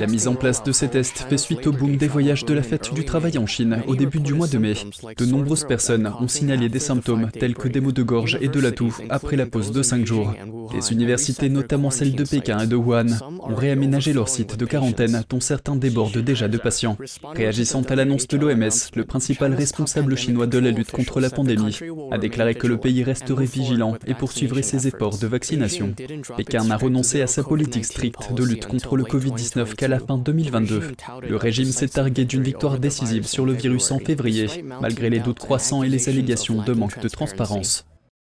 La 0.00 0.06
mise 0.06 0.28
en 0.28 0.34
place 0.34 0.62
de 0.62 0.72
ces 0.72 0.88
tests 0.88 1.26
fait 1.28 1.38
suite 1.38 1.66
au 1.66 1.72
boom 1.72 1.96
des 1.96 2.08
voyages 2.08 2.44
de 2.44 2.54
la 2.54 2.62
fête 2.62 2.94
du 2.94 3.04
travail 3.04 3.38
en 3.38 3.46
Chine 3.46 3.82
au 3.86 3.96
début 3.96 4.20
du 4.20 4.34
mois 4.34 4.46
de 4.46 4.58
mai. 4.58 4.74
De 5.18 5.26
nombreuses 5.26 5.64
personnes 5.64 6.10
ont 6.20 6.28
signalé 6.28 6.68
des 6.68 6.78
symptômes 6.78 7.30
tels 7.30 7.54
que 7.54 7.68
des 7.68 7.80
maux 7.80 7.92
de 7.92 8.02
gorge 8.02 8.38
et 8.40 8.48
de 8.48 8.60
la 8.60 8.72
toux 8.72 8.96
après 9.10 9.36
la 9.36 9.46
pause 9.46 9.72
de 9.72 9.82
5 9.82 10.06
jours. 10.06 10.32
Les 10.72 10.92
universités, 10.92 11.48
notamment 11.48 11.90
celles 11.90 12.14
de 12.14 12.24
Pékin 12.24 12.60
et 12.60 12.66
de 12.66 12.76
Wuhan, 12.76 13.06
ont 13.40 13.54
réaménagé 13.54 14.12
leur 14.12 14.28
site 14.28 14.56
de 14.56 14.64
quarantaine 14.64 15.22
dont 15.28 15.40
certains 15.40 15.76
débordent 15.76 16.18
déjà 16.18 16.48
de 16.48 16.58
patients. 16.58 16.96
Réagissant 17.34 17.82
à 17.82 17.94
l'annonce 17.94 18.28
de 18.28 18.36
l'OMS, 18.36 18.90
le 18.94 19.04
principal 19.04 19.54
responsable 19.54 20.16
chinois 20.16 20.46
de 20.46 20.58
la 20.58 20.70
lutte 20.70 20.92
contre 20.92 21.20
la 21.20 21.30
pandémie 21.30 21.78
a 22.10 22.18
déclaré 22.18 22.54
que 22.54 22.66
le 22.66 22.78
pays 22.78 23.02
resterait 23.02 23.44
vigilant 23.44 23.96
et 24.06 24.14
poursuivrait 24.14 24.62
ses 24.62 24.86
efforts 24.86 25.18
de 25.18 25.26
vaccination. 25.26 25.94
Pékin 26.36 26.70
a 26.70 26.76
renoncé 26.76 27.22
à 27.22 27.26
sa 27.26 27.42
politique 27.42 27.84
stricte 27.84 28.32
de 28.32 28.44
lutte 28.44 28.66
contre 28.66 28.96
le 28.96 29.04
Covid-19 29.04 29.63
qu'à 29.72 29.88
la 29.88 29.98
fin 29.98 30.18
2022. 30.18 30.92
Le 31.26 31.36
régime 31.36 31.72
s'est 31.72 31.88
targué 31.88 32.24
d'une 32.24 32.42
victoire 32.42 32.78
décisive 32.78 33.26
sur 33.26 33.46
le 33.46 33.54
virus 33.54 33.90
en 33.90 33.98
février, 33.98 34.48
malgré 34.80 35.08
les 35.08 35.20
doutes 35.20 35.38
croissants 35.38 35.82
et 35.82 35.88
les 35.88 36.08
allégations 36.08 36.62
de 36.62 36.72
manque 36.74 37.00
de 37.00 37.08
transparence. 37.08 37.86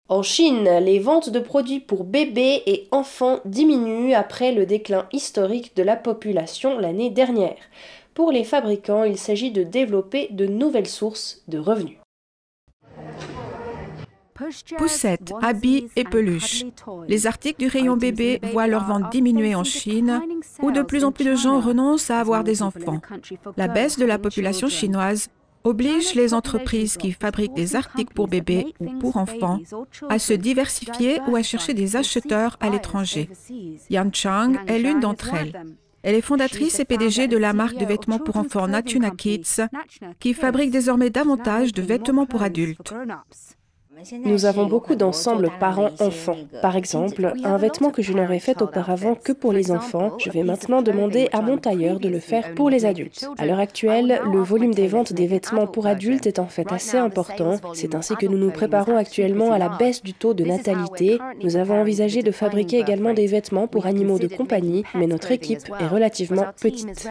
En 0.07 0.21
Chine, 0.21 0.69
les 0.81 0.99
ventes 0.99 1.31
de 1.31 1.39
produits 1.39 1.79
pour 1.79 2.03
bébés 2.03 2.61
et 2.67 2.87
enfants 2.91 3.39
diminuent 3.43 4.13
après 4.13 4.51
le 4.51 4.67
déclin 4.67 5.07
historique 5.11 5.75
de 5.75 5.81
la 5.81 5.95
population 5.95 6.77
l'année 6.79 7.09
dernière. 7.09 7.57
Pour 8.13 8.31
les 8.31 8.43
fabricants, 8.43 9.03
il 9.03 9.17
s'agit 9.17 9.51
de 9.51 9.63
développer 9.63 10.27
de 10.31 10.45
nouvelles 10.45 10.87
sources 10.87 11.41
de 11.47 11.57
revenus. 11.57 11.97
Poussettes, 14.77 15.31
habits 15.41 15.87
et 15.95 16.03
peluches. 16.03 16.65
Les 17.07 17.25
articles 17.25 17.59
du 17.59 17.67
rayon 17.67 17.95
bébé 17.95 18.39
voient 18.51 18.67
leur 18.67 18.85
vente 18.85 19.09
diminuer 19.11 19.55
en 19.55 19.63
Chine, 19.63 20.21
où 20.61 20.71
de 20.71 20.81
plus 20.81 21.05
en 21.05 21.11
plus 21.11 21.23
de 21.23 21.35
gens 21.35 21.61
renoncent 21.61 22.11
à 22.11 22.19
avoir 22.19 22.43
des 22.43 22.61
enfants. 22.61 22.99
La 23.55 23.67
baisse 23.67 23.97
de 23.97 24.05
la 24.05 24.19
population 24.19 24.67
chinoise 24.67 25.29
oblige 25.63 26.13
les 26.15 26.33
entreprises 26.33 26.97
qui 26.97 27.11
fabriquent 27.11 27.55
des 27.55 27.75
articles 27.75 28.13
pour 28.13 28.27
bébés 28.27 28.73
ou 28.79 28.99
pour 28.99 29.17
enfants 29.17 29.59
à 30.09 30.19
se 30.19 30.33
diversifier 30.33 31.19
ou 31.27 31.35
à 31.35 31.41
chercher 31.41 31.73
des 31.73 31.95
acheteurs 31.95 32.57
à 32.59 32.69
l'étranger. 32.69 33.29
Yan 33.89 34.11
Chang 34.11 34.53
est 34.67 34.79
l'une 34.79 34.99
d'entre 34.99 35.33
elles. 35.33 35.53
Elle 36.03 36.13
est 36.13 36.21
fondatrice 36.21 36.79
et 36.79 36.85
PDG 36.85 37.27
de 37.27 37.37
la 37.37 37.53
marque 37.53 37.77
de 37.77 37.85
vêtements 37.85 38.19
pour 38.19 38.37
enfants 38.37 38.67
Natuna 38.67 39.09
Kids, 39.09 39.61
qui 40.19 40.33
fabrique 40.35 40.69
désormais 40.69 41.09
davantage 41.09 41.71
de 41.71 41.81
vêtements 41.81 42.27
pour 42.27 42.43
adultes. 42.43 42.93
Nous 44.25 44.45
avons 44.45 44.65
beaucoup 44.65 44.95
d'ensembles 44.95 45.49
parents-enfants. 45.59 46.37
Par 46.61 46.75
exemple, 46.75 47.33
un 47.43 47.57
vêtement 47.57 47.91
que 47.91 48.01
je 48.01 48.13
n'aurais 48.13 48.39
fait 48.39 48.61
auparavant 48.61 49.15
que 49.15 49.31
pour 49.31 49.53
les 49.53 49.71
enfants, 49.71 50.17
je 50.19 50.29
vais 50.29 50.43
maintenant 50.43 50.81
demander 50.81 51.29
à 51.31 51.41
mon 51.41 51.57
tailleur 51.57 51.99
de 51.99 52.09
le 52.09 52.19
faire 52.19 52.53
pour 52.55 52.69
les 52.69 52.85
adultes. 52.85 53.27
À 53.37 53.45
l'heure 53.45 53.59
actuelle, 53.59 54.21
le 54.31 54.39
volume 54.39 54.73
des 54.73 54.87
ventes 54.87 55.13
des 55.13 55.27
vêtements 55.27 55.67
pour 55.67 55.87
adultes 55.87 56.27
est 56.27 56.39
en 56.39 56.47
fait 56.47 56.71
assez 56.71 56.97
important. 56.97 57.55
C'est 57.73 57.95
ainsi 57.95 58.15
que 58.15 58.25
nous 58.25 58.37
nous 58.37 58.51
préparons 58.51 58.97
actuellement 58.97 59.51
à 59.51 59.57
la 59.57 59.69
baisse 59.69 60.03
du 60.03 60.13
taux 60.13 60.33
de 60.33 60.43
natalité. 60.43 61.19
Nous 61.43 61.55
avons 61.55 61.79
envisagé 61.79 62.21
de 62.21 62.31
fabriquer 62.31 62.79
également 62.79 63.13
des 63.13 63.27
vêtements 63.27 63.67
pour 63.67 63.85
animaux 63.85 64.19
de 64.19 64.27
compagnie, 64.27 64.83
mais 64.93 65.07
notre 65.07 65.31
équipe 65.31 65.71
est 65.79 65.87
relativement 65.87 66.45
petite. 66.59 67.07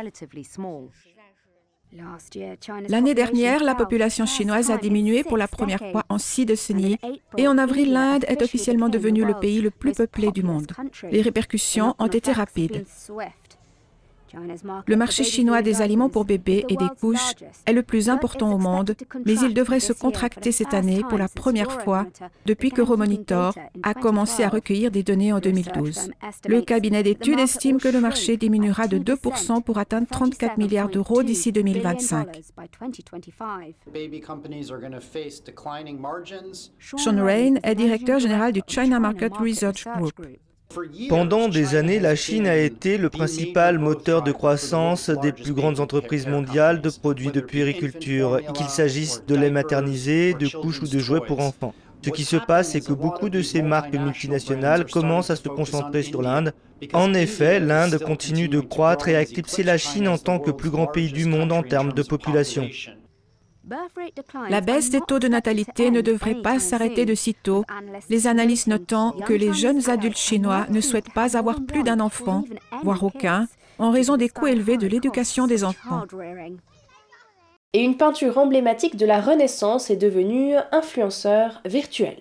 L'année 2.88 3.14
dernière, 3.14 3.62
la 3.62 3.74
population 3.74 4.26
chinoise 4.26 4.70
a 4.70 4.78
diminué 4.78 5.22
pour 5.22 5.36
la 5.36 5.46
première 5.46 5.78
fois 5.78 6.04
en 6.08 6.18
six 6.18 6.44
décennies 6.44 6.98
et 7.36 7.46
en 7.46 7.56
avril, 7.58 7.92
l'Inde 7.92 8.24
est 8.26 8.42
officiellement 8.42 8.88
devenue 8.88 9.24
le 9.24 9.34
pays 9.34 9.60
le 9.60 9.70
plus 9.70 9.92
peuplé 9.92 10.30
du 10.30 10.42
monde. 10.42 10.66
Les 11.10 11.22
répercussions 11.22 11.94
ont 11.98 12.06
été 12.06 12.32
rapides. 12.32 12.84
Le 14.86 14.96
marché 14.96 15.24
chinois 15.24 15.62
des 15.62 15.82
aliments 15.82 16.08
pour 16.08 16.24
bébés 16.24 16.64
et 16.68 16.76
des 16.76 16.88
couches 17.00 17.34
est 17.66 17.72
le 17.72 17.82
plus 17.82 18.08
important 18.08 18.52
au 18.52 18.58
monde, 18.58 18.94
mais 19.24 19.34
il 19.34 19.54
devrait 19.54 19.80
se 19.80 19.92
contracter 19.92 20.52
cette 20.52 20.74
année 20.74 21.02
pour 21.08 21.18
la 21.18 21.28
première 21.28 21.82
fois 21.82 22.06
depuis 22.46 22.70
que 22.70 22.82
Romonitor 22.82 23.54
a 23.82 23.94
commencé 23.94 24.42
à 24.42 24.48
recueillir 24.48 24.90
des 24.90 25.02
données 25.02 25.32
en 25.32 25.40
2012. 25.40 26.10
Le 26.46 26.60
cabinet 26.62 27.02
d'études 27.02 27.40
estime 27.40 27.78
que 27.78 27.88
le 27.88 28.00
marché 28.00 28.36
diminuera 28.36 28.88
de 28.88 28.98
2% 28.98 29.62
pour 29.62 29.78
atteindre 29.78 30.06
34 30.08 30.58
milliards 30.58 30.88
d'euros 30.88 31.22
d'ici 31.22 31.52
2025. 31.52 32.40
Sean 36.96 37.24
Rain 37.24 37.54
est 37.62 37.74
directeur 37.74 38.18
général 38.18 38.52
du 38.52 38.62
China 38.66 38.98
Market 39.00 39.36
Research 39.36 39.86
Group. 39.96 40.14
Pendant 41.08 41.48
des 41.48 41.74
années, 41.74 42.00
la 42.00 42.16
Chine 42.16 42.46
a 42.46 42.56
été 42.56 42.98
le 42.98 43.10
principal 43.10 43.78
moteur 43.78 44.22
de 44.22 44.32
croissance 44.32 45.10
des 45.10 45.32
plus 45.32 45.52
grandes 45.52 45.80
entreprises 45.80 46.26
mondiales 46.26 46.80
de 46.80 46.90
produits 46.90 47.30
de 47.30 47.40
puériculture, 47.40 48.40
qu'il 48.54 48.66
s'agisse 48.66 49.24
de 49.26 49.34
lait 49.34 49.50
maternisé, 49.50 50.34
de 50.34 50.48
couches 50.48 50.82
ou 50.82 50.88
de 50.88 50.98
jouets 50.98 51.20
pour 51.20 51.40
enfants. 51.40 51.74
Ce 52.04 52.10
qui 52.10 52.24
se 52.24 52.36
passe, 52.36 52.72
c'est 52.72 52.82
que 52.82 52.92
beaucoup 52.92 53.30
de 53.30 53.40
ces 53.40 53.62
marques 53.62 53.94
multinationales 53.94 54.84
commencent 54.84 55.30
à 55.30 55.36
se 55.36 55.48
concentrer 55.48 56.02
sur 56.02 56.20
l'Inde. 56.20 56.52
En 56.92 57.14
effet, 57.14 57.60
l'Inde 57.60 57.98
continue 57.98 58.48
de 58.48 58.60
croître 58.60 59.08
et 59.08 59.16
a 59.16 59.22
éclipsé 59.22 59.62
la 59.62 59.78
Chine 59.78 60.08
en 60.08 60.18
tant 60.18 60.38
que 60.38 60.50
plus 60.50 60.70
grand 60.70 60.86
pays 60.86 61.12
du 61.12 61.24
monde 61.24 61.52
en 61.52 61.62
termes 61.62 61.92
de 61.92 62.02
population. 62.02 62.68
La 64.50 64.60
baisse 64.60 64.90
des 64.90 65.00
taux 65.00 65.18
de 65.18 65.28
natalité 65.28 65.90
ne 65.90 66.00
devrait 66.00 66.42
pas 66.42 66.58
s'arrêter 66.58 67.06
de 67.06 67.14
sitôt, 67.14 67.64
les 68.10 68.26
analystes 68.26 68.66
notant 68.66 69.12
que 69.12 69.32
les 69.32 69.52
jeunes 69.52 69.88
adultes 69.88 70.18
chinois 70.18 70.66
ne 70.68 70.80
souhaitent 70.80 71.12
pas 71.12 71.36
avoir 71.36 71.64
plus 71.64 71.82
d'un 71.82 72.00
enfant, 72.00 72.44
voire 72.82 73.02
aucun, 73.02 73.46
en 73.78 73.90
raison 73.90 74.16
des 74.16 74.28
coûts 74.28 74.46
élevés 74.46 74.76
de 74.76 74.86
l'éducation 74.86 75.46
des 75.46 75.64
enfants. 75.64 76.04
Et 77.72 77.82
une 77.82 77.96
peinture 77.96 78.38
emblématique 78.38 78.96
de 78.96 79.06
la 79.06 79.20
Renaissance 79.20 79.90
est 79.90 79.96
devenue 79.96 80.54
influenceur 80.70 81.60
virtuel. 81.64 82.18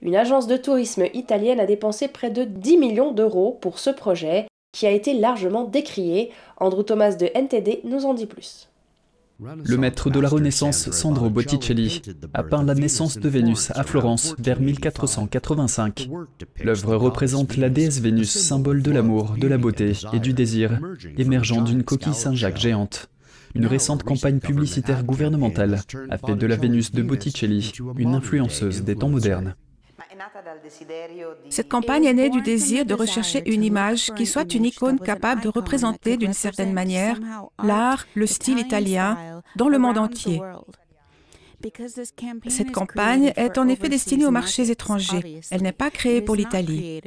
Une 0.00 0.14
agence 0.14 0.46
de 0.46 0.56
tourisme 0.56 1.06
italienne 1.12 1.58
a 1.58 1.66
dépensé 1.66 2.06
près 2.06 2.30
de 2.30 2.44
10 2.44 2.76
millions 2.76 3.12
d'euros 3.12 3.58
pour 3.60 3.78
ce 3.80 3.90
projet, 3.90 4.46
qui 4.72 4.86
a 4.86 4.90
été 4.90 5.14
largement 5.14 5.64
décrié. 5.64 6.30
Andrew 6.58 6.82
Thomas 6.82 7.14
de 7.14 7.30
NTD 7.34 7.80
nous 7.84 8.06
en 8.06 8.14
dit 8.14 8.26
plus. 8.26 8.71
Le 9.64 9.76
maître 9.76 10.10
de 10.10 10.20
la 10.20 10.28
Renaissance, 10.28 10.90
Sandro 10.90 11.28
Botticelli, 11.28 12.02
a 12.32 12.42
peint 12.42 12.62
la 12.62 12.74
naissance 12.74 13.18
de 13.18 13.28
Vénus 13.28 13.70
à 13.74 13.82
Florence 13.82 14.34
vers 14.38 14.60
1485. 14.60 16.08
L'œuvre 16.62 16.96
représente 16.96 17.56
la 17.56 17.68
déesse 17.68 18.00
Vénus, 18.00 18.30
symbole 18.30 18.82
de 18.82 18.90
l'amour, 18.90 19.34
de 19.38 19.48
la 19.48 19.58
beauté 19.58 19.92
et 20.12 20.20
du 20.20 20.32
désir, 20.32 20.78
émergeant 21.18 21.62
d'une 21.62 21.82
coquille 21.82 22.14
Saint-Jacques 22.14 22.58
géante. 22.58 23.08
Une 23.54 23.66
récente 23.66 24.02
campagne 24.02 24.38
publicitaire 24.38 25.04
gouvernementale 25.04 25.80
a 26.10 26.18
fait 26.18 26.36
de 26.36 26.46
la 26.46 26.56
Vénus 26.56 26.92
de 26.92 27.02
Botticelli 27.02 27.72
une 27.98 28.14
influenceuse 28.14 28.82
des 28.82 28.96
temps 28.96 29.10
modernes. 29.10 29.54
Cette 31.50 31.68
campagne 31.68 32.04
est 32.04 32.14
née 32.14 32.30
du 32.30 32.42
désir 32.42 32.84
de 32.84 32.94
rechercher 32.94 33.42
une 33.46 33.64
image 33.64 34.12
qui 34.14 34.26
soit 34.26 34.52
une 34.54 34.64
icône 34.64 34.98
capable 34.98 35.42
de 35.42 35.48
représenter 35.48 36.16
d'une 36.16 36.32
certaine 36.32 36.72
manière 36.72 37.18
l'art, 37.62 38.06
le 38.14 38.26
style 38.26 38.58
italien 38.58 39.42
dans 39.56 39.68
le 39.68 39.78
monde 39.78 39.98
entier. 39.98 40.40
Cette 42.48 42.72
campagne 42.72 43.32
est 43.36 43.58
en 43.58 43.68
effet 43.68 43.88
destinée 43.88 44.26
aux 44.26 44.30
marchés 44.30 44.70
étrangers. 44.70 45.40
Elle 45.50 45.62
n'est 45.62 45.72
pas 45.72 45.90
créée 45.90 46.22
pour 46.22 46.34
l'Italie. 46.34 47.00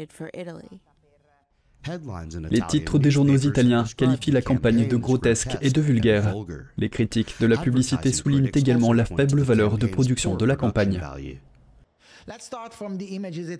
Les 2.49 2.61
titres 2.61 2.97
des 2.97 3.11
journaux 3.11 3.37
italiens 3.37 3.83
qualifient 3.95 4.31
la 4.31 4.41
campagne 4.41 4.87
de 4.87 4.95
grotesque 4.95 5.57
et 5.61 5.69
de 5.69 5.81
vulgaire. 5.81 6.33
Les 6.77 6.89
critiques 6.89 7.35
de 7.39 7.45
la 7.45 7.57
publicité 7.57 8.11
soulignent 8.11 8.49
également 8.53 8.93
la 8.93 9.05
faible 9.05 9.41
valeur 9.41 9.77
de 9.77 9.85
production 9.85 10.35
de 10.35 10.45
la 10.45 10.55
campagne. 10.55 11.01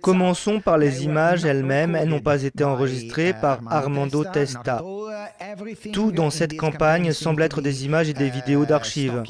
Commençons 0.00 0.60
par 0.60 0.78
les 0.78 1.04
images 1.04 1.44
elles-mêmes. 1.44 1.94
Elles 1.94 2.08
n'ont 2.08 2.20
pas 2.20 2.42
été 2.42 2.64
enregistrées 2.64 3.32
par 3.32 3.60
Armando 3.68 4.24
Testa. 4.24 4.82
Tout 5.92 6.10
dans 6.10 6.30
cette 6.30 6.56
campagne 6.56 7.12
semble 7.12 7.42
être 7.42 7.60
des 7.60 7.84
images 7.84 8.08
et 8.08 8.14
des 8.14 8.30
vidéos 8.30 8.66
d'archives. 8.66 9.22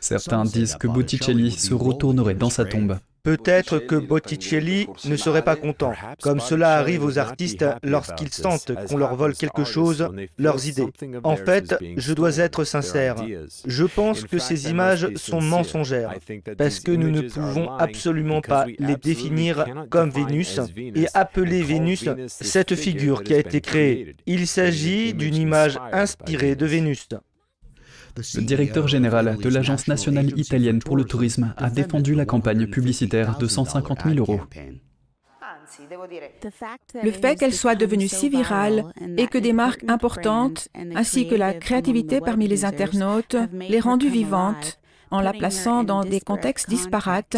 Certains 0.00 0.44
disent 0.44 0.76
que 0.76 0.88
Botticelli 0.88 1.52
se 1.52 1.74
retournerait 1.74 2.34
dans 2.34 2.50
sa 2.50 2.64
tombe. 2.64 2.98
Peut-être 3.24 3.78
que 3.78 3.94
Botticelli 3.94 4.88
ne 5.04 5.14
serait 5.16 5.44
pas 5.44 5.54
content, 5.54 5.92
comme 6.20 6.40
cela 6.40 6.76
arrive 6.76 7.04
aux 7.04 7.18
artistes 7.18 7.64
lorsqu'ils 7.84 8.32
sentent 8.32 8.72
qu'on 8.86 8.96
leur 8.96 9.14
vole 9.14 9.34
quelque 9.34 9.62
chose, 9.62 10.08
leurs 10.38 10.66
idées. 10.66 10.88
En 11.22 11.36
fait, 11.36 11.76
je 11.96 12.14
dois 12.14 12.38
être 12.38 12.64
sincère. 12.64 13.16
Je 13.64 13.84
pense 13.84 14.24
que 14.24 14.38
ces 14.38 14.70
images 14.70 15.14
sont 15.14 15.40
mensongères, 15.40 16.14
parce 16.58 16.80
que 16.80 16.90
nous 16.90 17.10
ne 17.10 17.22
pouvons 17.22 17.70
absolument 17.70 18.40
pas 18.40 18.66
les 18.78 18.96
définir 18.96 19.66
comme 19.88 20.10
Vénus 20.10 20.60
et 20.76 21.06
appeler 21.14 21.62
Vénus 21.62 22.08
cette 22.26 22.74
figure 22.74 23.22
qui 23.22 23.34
a 23.34 23.38
été 23.38 23.60
créée. 23.60 24.16
Il 24.26 24.48
s'agit 24.48 25.14
d'une 25.14 25.36
image 25.36 25.78
inspirée 25.92 26.56
de 26.56 26.66
Vénus. 26.66 27.08
Le 28.16 28.42
directeur 28.42 28.88
général 28.88 29.38
de 29.38 29.48
l'Agence 29.48 29.88
nationale 29.88 30.38
italienne 30.38 30.80
pour 30.80 30.96
le 30.96 31.04
tourisme 31.04 31.54
a 31.56 31.70
défendu 31.70 32.14
la 32.14 32.26
campagne 32.26 32.66
publicitaire 32.66 33.38
de 33.38 33.46
150 33.46 34.04
000 34.04 34.16
euros. 34.18 34.40
Le 37.02 37.10
fait 37.10 37.36
qu'elle 37.36 37.54
soit 37.54 37.74
devenue 37.74 38.08
si 38.08 38.28
virale 38.28 38.84
et 39.16 39.26
que 39.26 39.38
des 39.38 39.52
marques 39.52 39.84
importantes, 39.88 40.68
ainsi 40.94 41.28
que 41.28 41.34
la 41.34 41.54
créativité 41.54 42.20
parmi 42.20 42.48
les 42.48 42.64
internautes, 42.64 43.36
les 43.52 43.80
rendues 43.80 44.10
vivantes 44.10 44.78
en 45.12 45.20
la 45.20 45.32
plaçant 45.32 45.84
dans 45.84 46.04
des 46.04 46.20
contextes 46.20 46.68
disparates, 46.68 47.36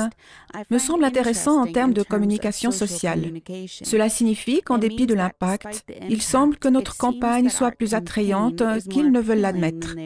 me 0.70 0.78
semble 0.78 1.04
intéressant 1.04 1.60
en 1.60 1.66
termes 1.66 1.92
de 1.92 2.02
communication 2.02 2.70
sociale. 2.70 3.32
Cela 3.66 4.08
signifie 4.08 4.62
qu'en 4.62 4.78
dépit 4.78 5.06
de 5.06 5.14
l'impact, 5.14 5.84
il 6.08 6.22
semble 6.22 6.56
que 6.56 6.68
notre 6.68 6.96
campagne 6.96 7.50
soit 7.50 7.72
plus 7.72 7.94
attrayante 7.94 8.62
qu'ils 8.88 9.10
ne 9.10 9.20
veulent 9.20 9.40
l'admettre. 9.40 9.96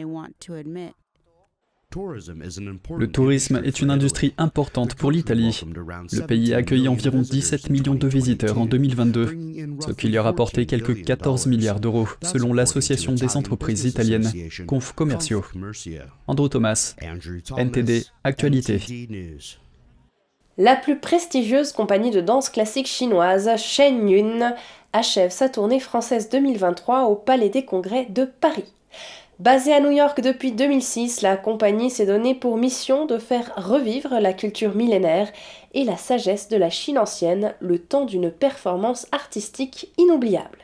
Le 1.95 3.07
tourisme 3.07 3.61
est 3.65 3.79
une 3.79 3.89
industrie 3.89 4.35
importante 4.37 4.93
pour 4.93 5.09
l'Italie. 5.09 5.59
Le 5.65 6.21
pays 6.27 6.53
a 6.53 6.57
accueilli 6.57 6.87
environ 6.87 7.21
17 7.21 7.71
millions 7.71 7.95
de 7.95 8.07
visiteurs 8.07 8.59
en 8.59 8.65
2022, 8.65 9.35
ce 9.79 9.91
qui 9.93 10.09
lui 10.09 10.17
a 10.19 10.21
rapporté 10.21 10.67
quelques 10.67 11.03
14 11.03 11.47
milliards 11.47 11.79
d'euros, 11.79 12.07
selon 12.21 12.53
l'Association 12.53 13.13
des 13.13 13.35
entreprises 13.35 13.85
italiennes 13.85 14.31
Conf 14.67 14.93
Commerciaux. 14.93 15.43
Andrew 16.27 16.47
Thomas, 16.47 16.95
NTD 17.57 18.05
Actualité. 18.23 18.79
La 20.59 20.75
plus 20.75 20.99
prestigieuse 20.99 21.71
compagnie 21.71 22.11
de 22.11 22.21
danse 22.21 22.51
classique 22.51 22.87
chinoise, 22.87 23.49
Shen 23.57 24.07
Yun, 24.07 24.53
achève 24.93 25.31
sa 25.31 25.49
tournée 25.49 25.79
française 25.79 26.29
2023 26.29 27.05
au 27.05 27.15
Palais 27.15 27.49
des 27.49 27.65
Congrès 27.65 28.05
de 28.05 28.25
Paris. 28.25 28.71
Basée 29.39 29.73
à 29.73 29.79
New 29.79 29.91
York 29.91 30.19
depuis 30.19 30.51
2006, 30.51 31.21
la 31.21 31.37
compagnie 31.37 31.89
s'est 31.89 32.05
donnée 32.05 32.35
pour 32.35 32.57
mission 32.57 33.05
de 33.05 33.17
faire 33.17 33.53
revivre 33.55 34.19
la 34.19 34.33
culture 34.33 34.75
millénaire 34.75 35.31
et 35.73 35.85
la 35.85 35.95
sagesse 35.95 36.49
de 36.49 36.57
la 36.57 36.69
Chine 36.69 36.97
ancienne 36.97 37.53
le 37.61 37.79
temps 37.79 38.03
d'une 38.03 38.31
performance 38.31 39.07
artistique 39.13 39.93
inoubliable. 39.97 40.57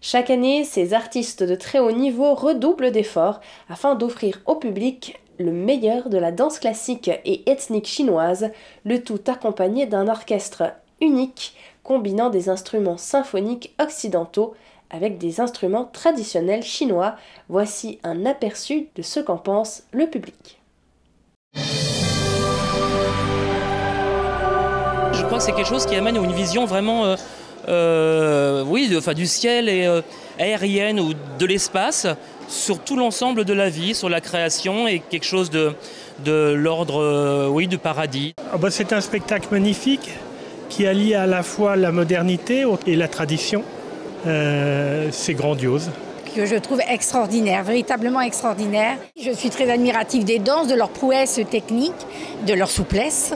Chaque 0.00 0.30
année, 0.30 0.64
ces 0.64 0.92
artistes 0.92 1.44
de 1.44 1.54
très 1.54 1.78
haut 1.78 1.92
niveau 1.92 2.34
redoublent 2.34 2.90
d'efforts 2.90 3.40
afin 3.68 3.94
d'offrir 3.94 4.40
au 4.46 4.56
public 4.56 5.20
le 5.38 5.52
meilleur 5.52 6.08
de 6.08 6.18
la 6.18 6.32
danse 6.32 6.58
classique 6.58 7.08
et 7.24 7.48
ethnique 7.48 7.86
chinoise, 7.86 8.50
le 8.84 9.04
tout 9.04 9.20
accompagné 9.28 9.86
d'un 9.86 10.08
orchestre 10.08 10.64
unique 11.00 11.54
combinant 11.84 12.30
des 12.30 12.48
instruments 12.48 12.96
symphoniques 12.96 13.72
occidentaux 13.80 14.54
avec 14.96 15.18
des 15.18 15.40
instruments 15.40 15.84
traditionnels 15.84 16.62
chinois. 16.62 17.16
Voici 17.48 18.00
un 18.02 18.24
aperçu 18.26 18.88
de 18.96 19.02
ce 19.02 19.20
qu'en 19.20 19.36
pense 19.36 19.82
le 19.92 20.06
public. 20.06 20.58
Je 25.12 25.24
crois 25.24 25.38
que 25.38 25.44
c'est 25.44 25.52
quelque 25.52 25.68
chose 25.68 25.86
qui 25.86 25.94
amène 25.94 26.16
une 26.16 26.32
vision 26.32 26.64
vraiment 26.64 27.04
euh, 27.04 27.16
euh, 27.68 28.64
oui, 28.66 28.92
enfin, 28.96 29.12
du 29.12 29.26
ciel 29.26 29.68
et 29.68 29.86
euh, 29.86 30.00
aérienne 30.38 30.98
ou 30.98 31.12
de 31.38 31.46
l'espace 31.46 32.06
sur 32.48 32.78
tout 32.78 32.96
l'ensemble 32.96 33.44
de 33.44 33.52
la 33.52 33.68
vie, 33.68 33.94
sur 33.94 34.08
la 34.08 34.20
création 34.20 34.88
et 34.88 35.00
quelque 35.00 35.24
chose 35.24 35.50
de, 35.50 35.72
de 36.24 36.54
l'ordre 36.56 37.48
oui, 37.48 37.66
du 37.66 37.76
paradis. 37.76 38.34
Ah 38.52 38.56
bah, 38.56 38.70
c'est 38.70 38.92
un 38.92 39.00
spectacle 39.00 39.48
magnifique 39.50 40.10
qui 40.68 40.86
allie 40.86 41.14
à 41.14 41.26
la 41.26 41.42
fois 41.42 41.76
la 41.76 41.92
modernité 41.92 42.64
et 42.86 42.96
la 42.96 43.08
tradition. 43.08 43.62
Euh, 44.26 45.08
c'est 45.12 45.34
grandiose 45.34 45.90
que 46.34 46.44
je 46.44 46.56
trouve 46.56 46.80
extraordinaire, 46.86 47.64
véritablement 47.64 48.20
extraordinaire. 48.20 48.98
Je 49.18 49.30
suis 49.30 49.48
très 49.48 49.70
admirative 49.70 50.22
des 50.24 50.38
danses, 50.38 50.68
de 50.68 50.74
leur 50.74 50.90
prouesse 50.90 51.40
technique, 51.50 51.94
de 52.46 52.52
leur 52.52 52.68
souplesse 52.68 53.32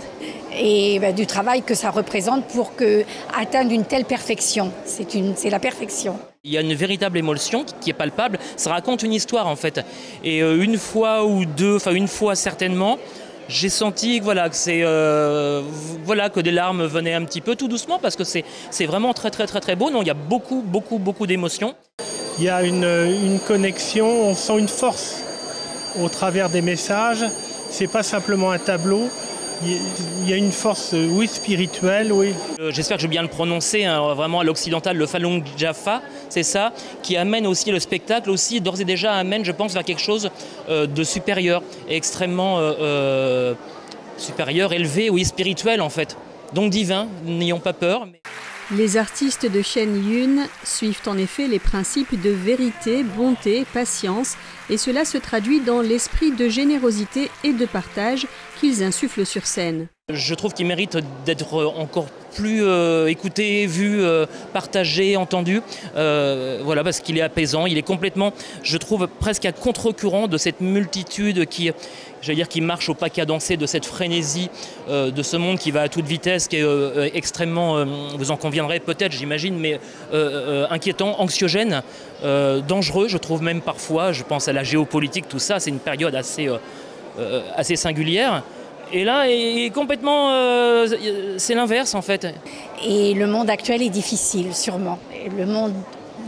et 0.55 0.99
ben, 0.99 1.15
du 1.15 1.27
travail 1.27 1.63
que 1.63 1.75
ça 1.75 1.91
représente 1.91 2.45
pour 2.49 2.77
que, 2.77 3.05
atteindre 3.35 3.73
une 3.73 3.87
telle 3.87 4.05
perfection. 4.05 4.71
C'est 4.85 5.49
la 5.49 5.59
perfection. 5.59 6.19
Il 6.45 6.53
y 6.53 6.59
a 6.59 6.61
une 6.61 6.75
véritable 6.75 7.17
émotion 7.17 7.65
qui 7.81 7.89
est 7.89 7.95
palpable. 7.95 8.39
Ça 8.57 8.71
raconte 8.71 9.03
une 9.03 9.15
histoire 9.15 9.47
en 9.47 9.57
fait. 9.57 9.81
Et 10.23 10.43
euh, 10.43 10.63
une 10.63 10.77
fois 10.77 11.25
ou 11.25 11.47
deux, 11.47 11.77
enfin 11.77 11.95
une 11.95 12.09
fois 12.09 12.35
certainement, 12.35 12.99
j'ai 13.51 13.69
senti 13.69 14.21
voilà, 14.21 14.49
que, 14.49 14.55
c'est, 14.55 14.81
euh, 14.85 15.61
voilà, 16.05 16.31
que 16.31 16.41
des 16.41 16.53
larmes 16.53 16.87
venaient 16.87 17.15
un 17.15 17.25
petit 17.25 17.41
peu 17.41 17.57
tout 17.57 17.69
doucement 17.69 17.99
parce 17.99 18.17
que 18.17 18.25
c'est, 18.25 18.45
c'est 18.71 18.87
vraiment 18.87 19.13
très 19.13 19.31
très 19.31 19.47
très 19.47 19.61
très 19.61 19.77
beau. 19.77 19.91
Non, 19.91 20.03
il 20.03 20.07
y 20.07 20.11
a 20.11 20.15
beaucoup 20.15 20.63
beaucoup 20.65 20.99
beaucoup 20.99 21.27
d'émotions. 21.27 21.75
Il 22.39 22.45
y 22.45 22.49
a 22.49 22.63
une, 22.63 22.85
une 22.85 23.41
connexion, 23.41 24.07
on 24.07 24.35
sent 24.35 24.59
une 24.59 24.69
force 24.69 25.17
au 26.01 26.09
travers 26.09 26.49
des 26.49 26.63
messages. 26.63 27.25
C'est 27.71 27.89
pas 27.91 28.03
simplement 28.03 28.53
un 28.53 28.59
tableau, 28.59 29.11
il 29.63 30.29
y 30.29 30.33
a 30.33 30.37
une 30.37 30.53
force, 30.53 30.95
euh, 30.95 31.09
oui, 31.11 31.27
spirituelle, 31.29 32.13
oui. 32.13 32.33
Euh, 32.59 32.71
j'espère 32.73 32.97
que 32.97 33.03
je 33.03 33.07
vais 33.07 33.11
bien 33.11 33.23
le 33.23 33.29
prononcer, 33.29 33.85
hein, 33.85 34.15
vraiment 34.15 34.41
à 34.41 34.45
l'occidental, 34.45 34.97
le 34.97 35.07
Falun 35.07 35.43
Jaffa, 35.57 36.03
c'est 36.29 36.43
ça, 36.43 36.73
qui 37.03 37.17
amène 37.17 37.47
aussi 37.47 37.71
le 37.71 37.79
spectacle, 37.79 38.31
aussi 38.31 38.61
d'ores 38.61 38.81
et 38.81 38.85
déjà 38.85 39.15
amène, 39.15 39.45
je 39.45 39.53
pense, 39.53 39.75
vers 39.75 39.85
quelque 39.85 40.01
chose 40.01 40.31
euh, 40.69 40.87
de 40.87 41.05
supérieur, 41.05 41.63
extrêmement 41.89 42.61
supérieur, 44.17 44.73
élevé, 44.73 45.11
oui, 45.11 45.25
spirituel 45.25 45.81
en 45.81 45.91
fait. 45.91 46.17
Donc 46.53 46.71
divin, 46.71 47.07
n'ayons 47.25 47.61
pas 47.61 47.73
peur. 47.73 48.07
Les 48.77 48.97
artistes 48.97 49.51
de 49.51 49.63
Shen 49.63 49.97
Yun 49.97 50.47
suivent 50.63 51.03
en 51.07 51.19
effet 51.19 51.49
les 51.49 51.59
principes 51.59 52.21
de 52.21 52.31
vérité, 52.31 53.03
bonté, 53.03 53.67
patience, 53.73 54.37
et 54.69 54.77
cela 54.77 55.05
se 55.05 55.19
traduit 55.19 55.59
dans 55.59 55.81
l'esprit 55.81 56.31
de 56.31 56.49
générosité 56.49 57.33
et 57.43 57.53
de 57.53 57.67
partage 57.67 58.29
qu'ils 58.61 58.85
insufflent 58.85 59.27
sur 59.27 59.45
scène. 59.45 59.89
Je 60.13 60.35
trouve 60.35 60.53
qu'il 60.53 60.67
mérite 60.67 60.99
d'être 61.25 61.65
encore 61.77 62.07
plus 62.31 62.65
euh, 62.65 63.09
écouté, 63.09 63.67
vu, 63.67 64.03
euh, 64.03 64.27
partagé, 64.53 65.17
entendu. 65.17 65.63
Euh, 65.97 66.61
voilà, 66.65 66.85
parce 66.85 67.01
qu'il 67.01 67.19
est 67.19 67.23
apaisant, 67.23 67.67
il 67.67 67.77
est 67.77 67.83
complètement, 67.83 68.33
je 68.63 68.77
trouve, 68.77 69.09
presque 69.09 69.45
à 69.45 69.53
contre-courant 69.53 70.29
de 70.29 70.39
cette 70.39 70.61
multitude 70.61 71.47
qui, 71.47 71.71
dire, 72.23 72.49
qui 72.49 72.61
marche 72.61 72.89
au 72.89 72.95
pas 72.95 73.11
cadencé 73.11 73.57
de 73.57 73.67
cette 73.67 73.87
frénésie 73.87 74.51
de 74.89 75.23
ce 75.23 75.37
monde 75.37 75.59
qui 75.59 75.71
va 75.71 75.83
à 75.83 75.89
toute 75.89 76.07
vitesse, 76.07 76.49
qui 76.49 76.57
est 76.57 77.17
extrêmement, 77.17 77.85
vous 78.17 78.31
en 78.31 78.37
conviendrez 78.37 78.81
peut-être, 78.81 79.13
j'imagine, 79.13 79.59
mais 79.59 79.81
inquiétant, 80.71 81.21
anxiogène, 81.21 81.83
dangereux, 82.23 83.09
je 83.09 83.19
trouve 83.19 83.43
même 83.43 83.61
parfois. 83.61 84.13
Je 84.13 84.23
pense 84.23 84.49
à 84.49 84.53
la 84.53 84.65
géopolitique, 84.65 85.29
tout 85.29 85.39
ça, 85.39 85.61
c'est 85.61 85.71
une 85.71 85.79
période 85.79 86.15
assez, 86.15 86.49
assez 87.57 87.77
singulière. 87.77 88.43
Et 88.93 89.05
là, 89.05 89.29
est 89.29 89.71
complètement, 89.73 90.33
euh, 90.33 90.87
c'est 91.39 91.55
l'inverse 91.55 91.95
en 91.95 92.03
fait. 92.03 92.27
Et 92.85 93.15
le 93.15 93.27
monde 93.27 93.49
actuel 93.51 93.83
est 93.83 93.91
difficile, 93.91 94.55
sûrement. 94.55 94.99
Le 95.37 95.47
monde 95.47 95.75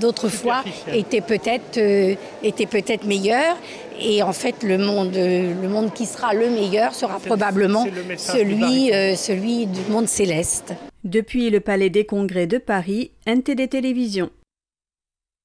d'autrefois 0.00 0.64
était 0.92 1.20
peut-être 1.20 1.78
euh, 1.78 2.14
était 2.42 2.66
peut-être 2.66 3.04
meilleur. 3.04 3.56
Et 4.00 4.22
en 4.22 4.32
fait, 4.32 4.62
le 4.62 4.78
monde, 4.78 5.14
le 5.14 5.68
monde 5.68 5.92
qui 5.92 6.06
sera 6.06 6.34
le 6.34 6.50
meilleur 6.50 6.94
sera 6.94 7.18
probablement 7.18 7.86
celui, 8.16 8.92
euh, 8.92 9.14
celui 9.16 9.66
du 9.66 9.80
monde 9.90 10.08
céleste. 10.08 10.74
Depuis 11.04 11.50
le 11.50 11.60
Palais 11.60 11.90
des 11.90 12.04
Congrès 12.04 12.46
de 12.46 12.58
Paris, 12.58 13.10
NTD 13.26 13.68
Télévision. 13.68 14.30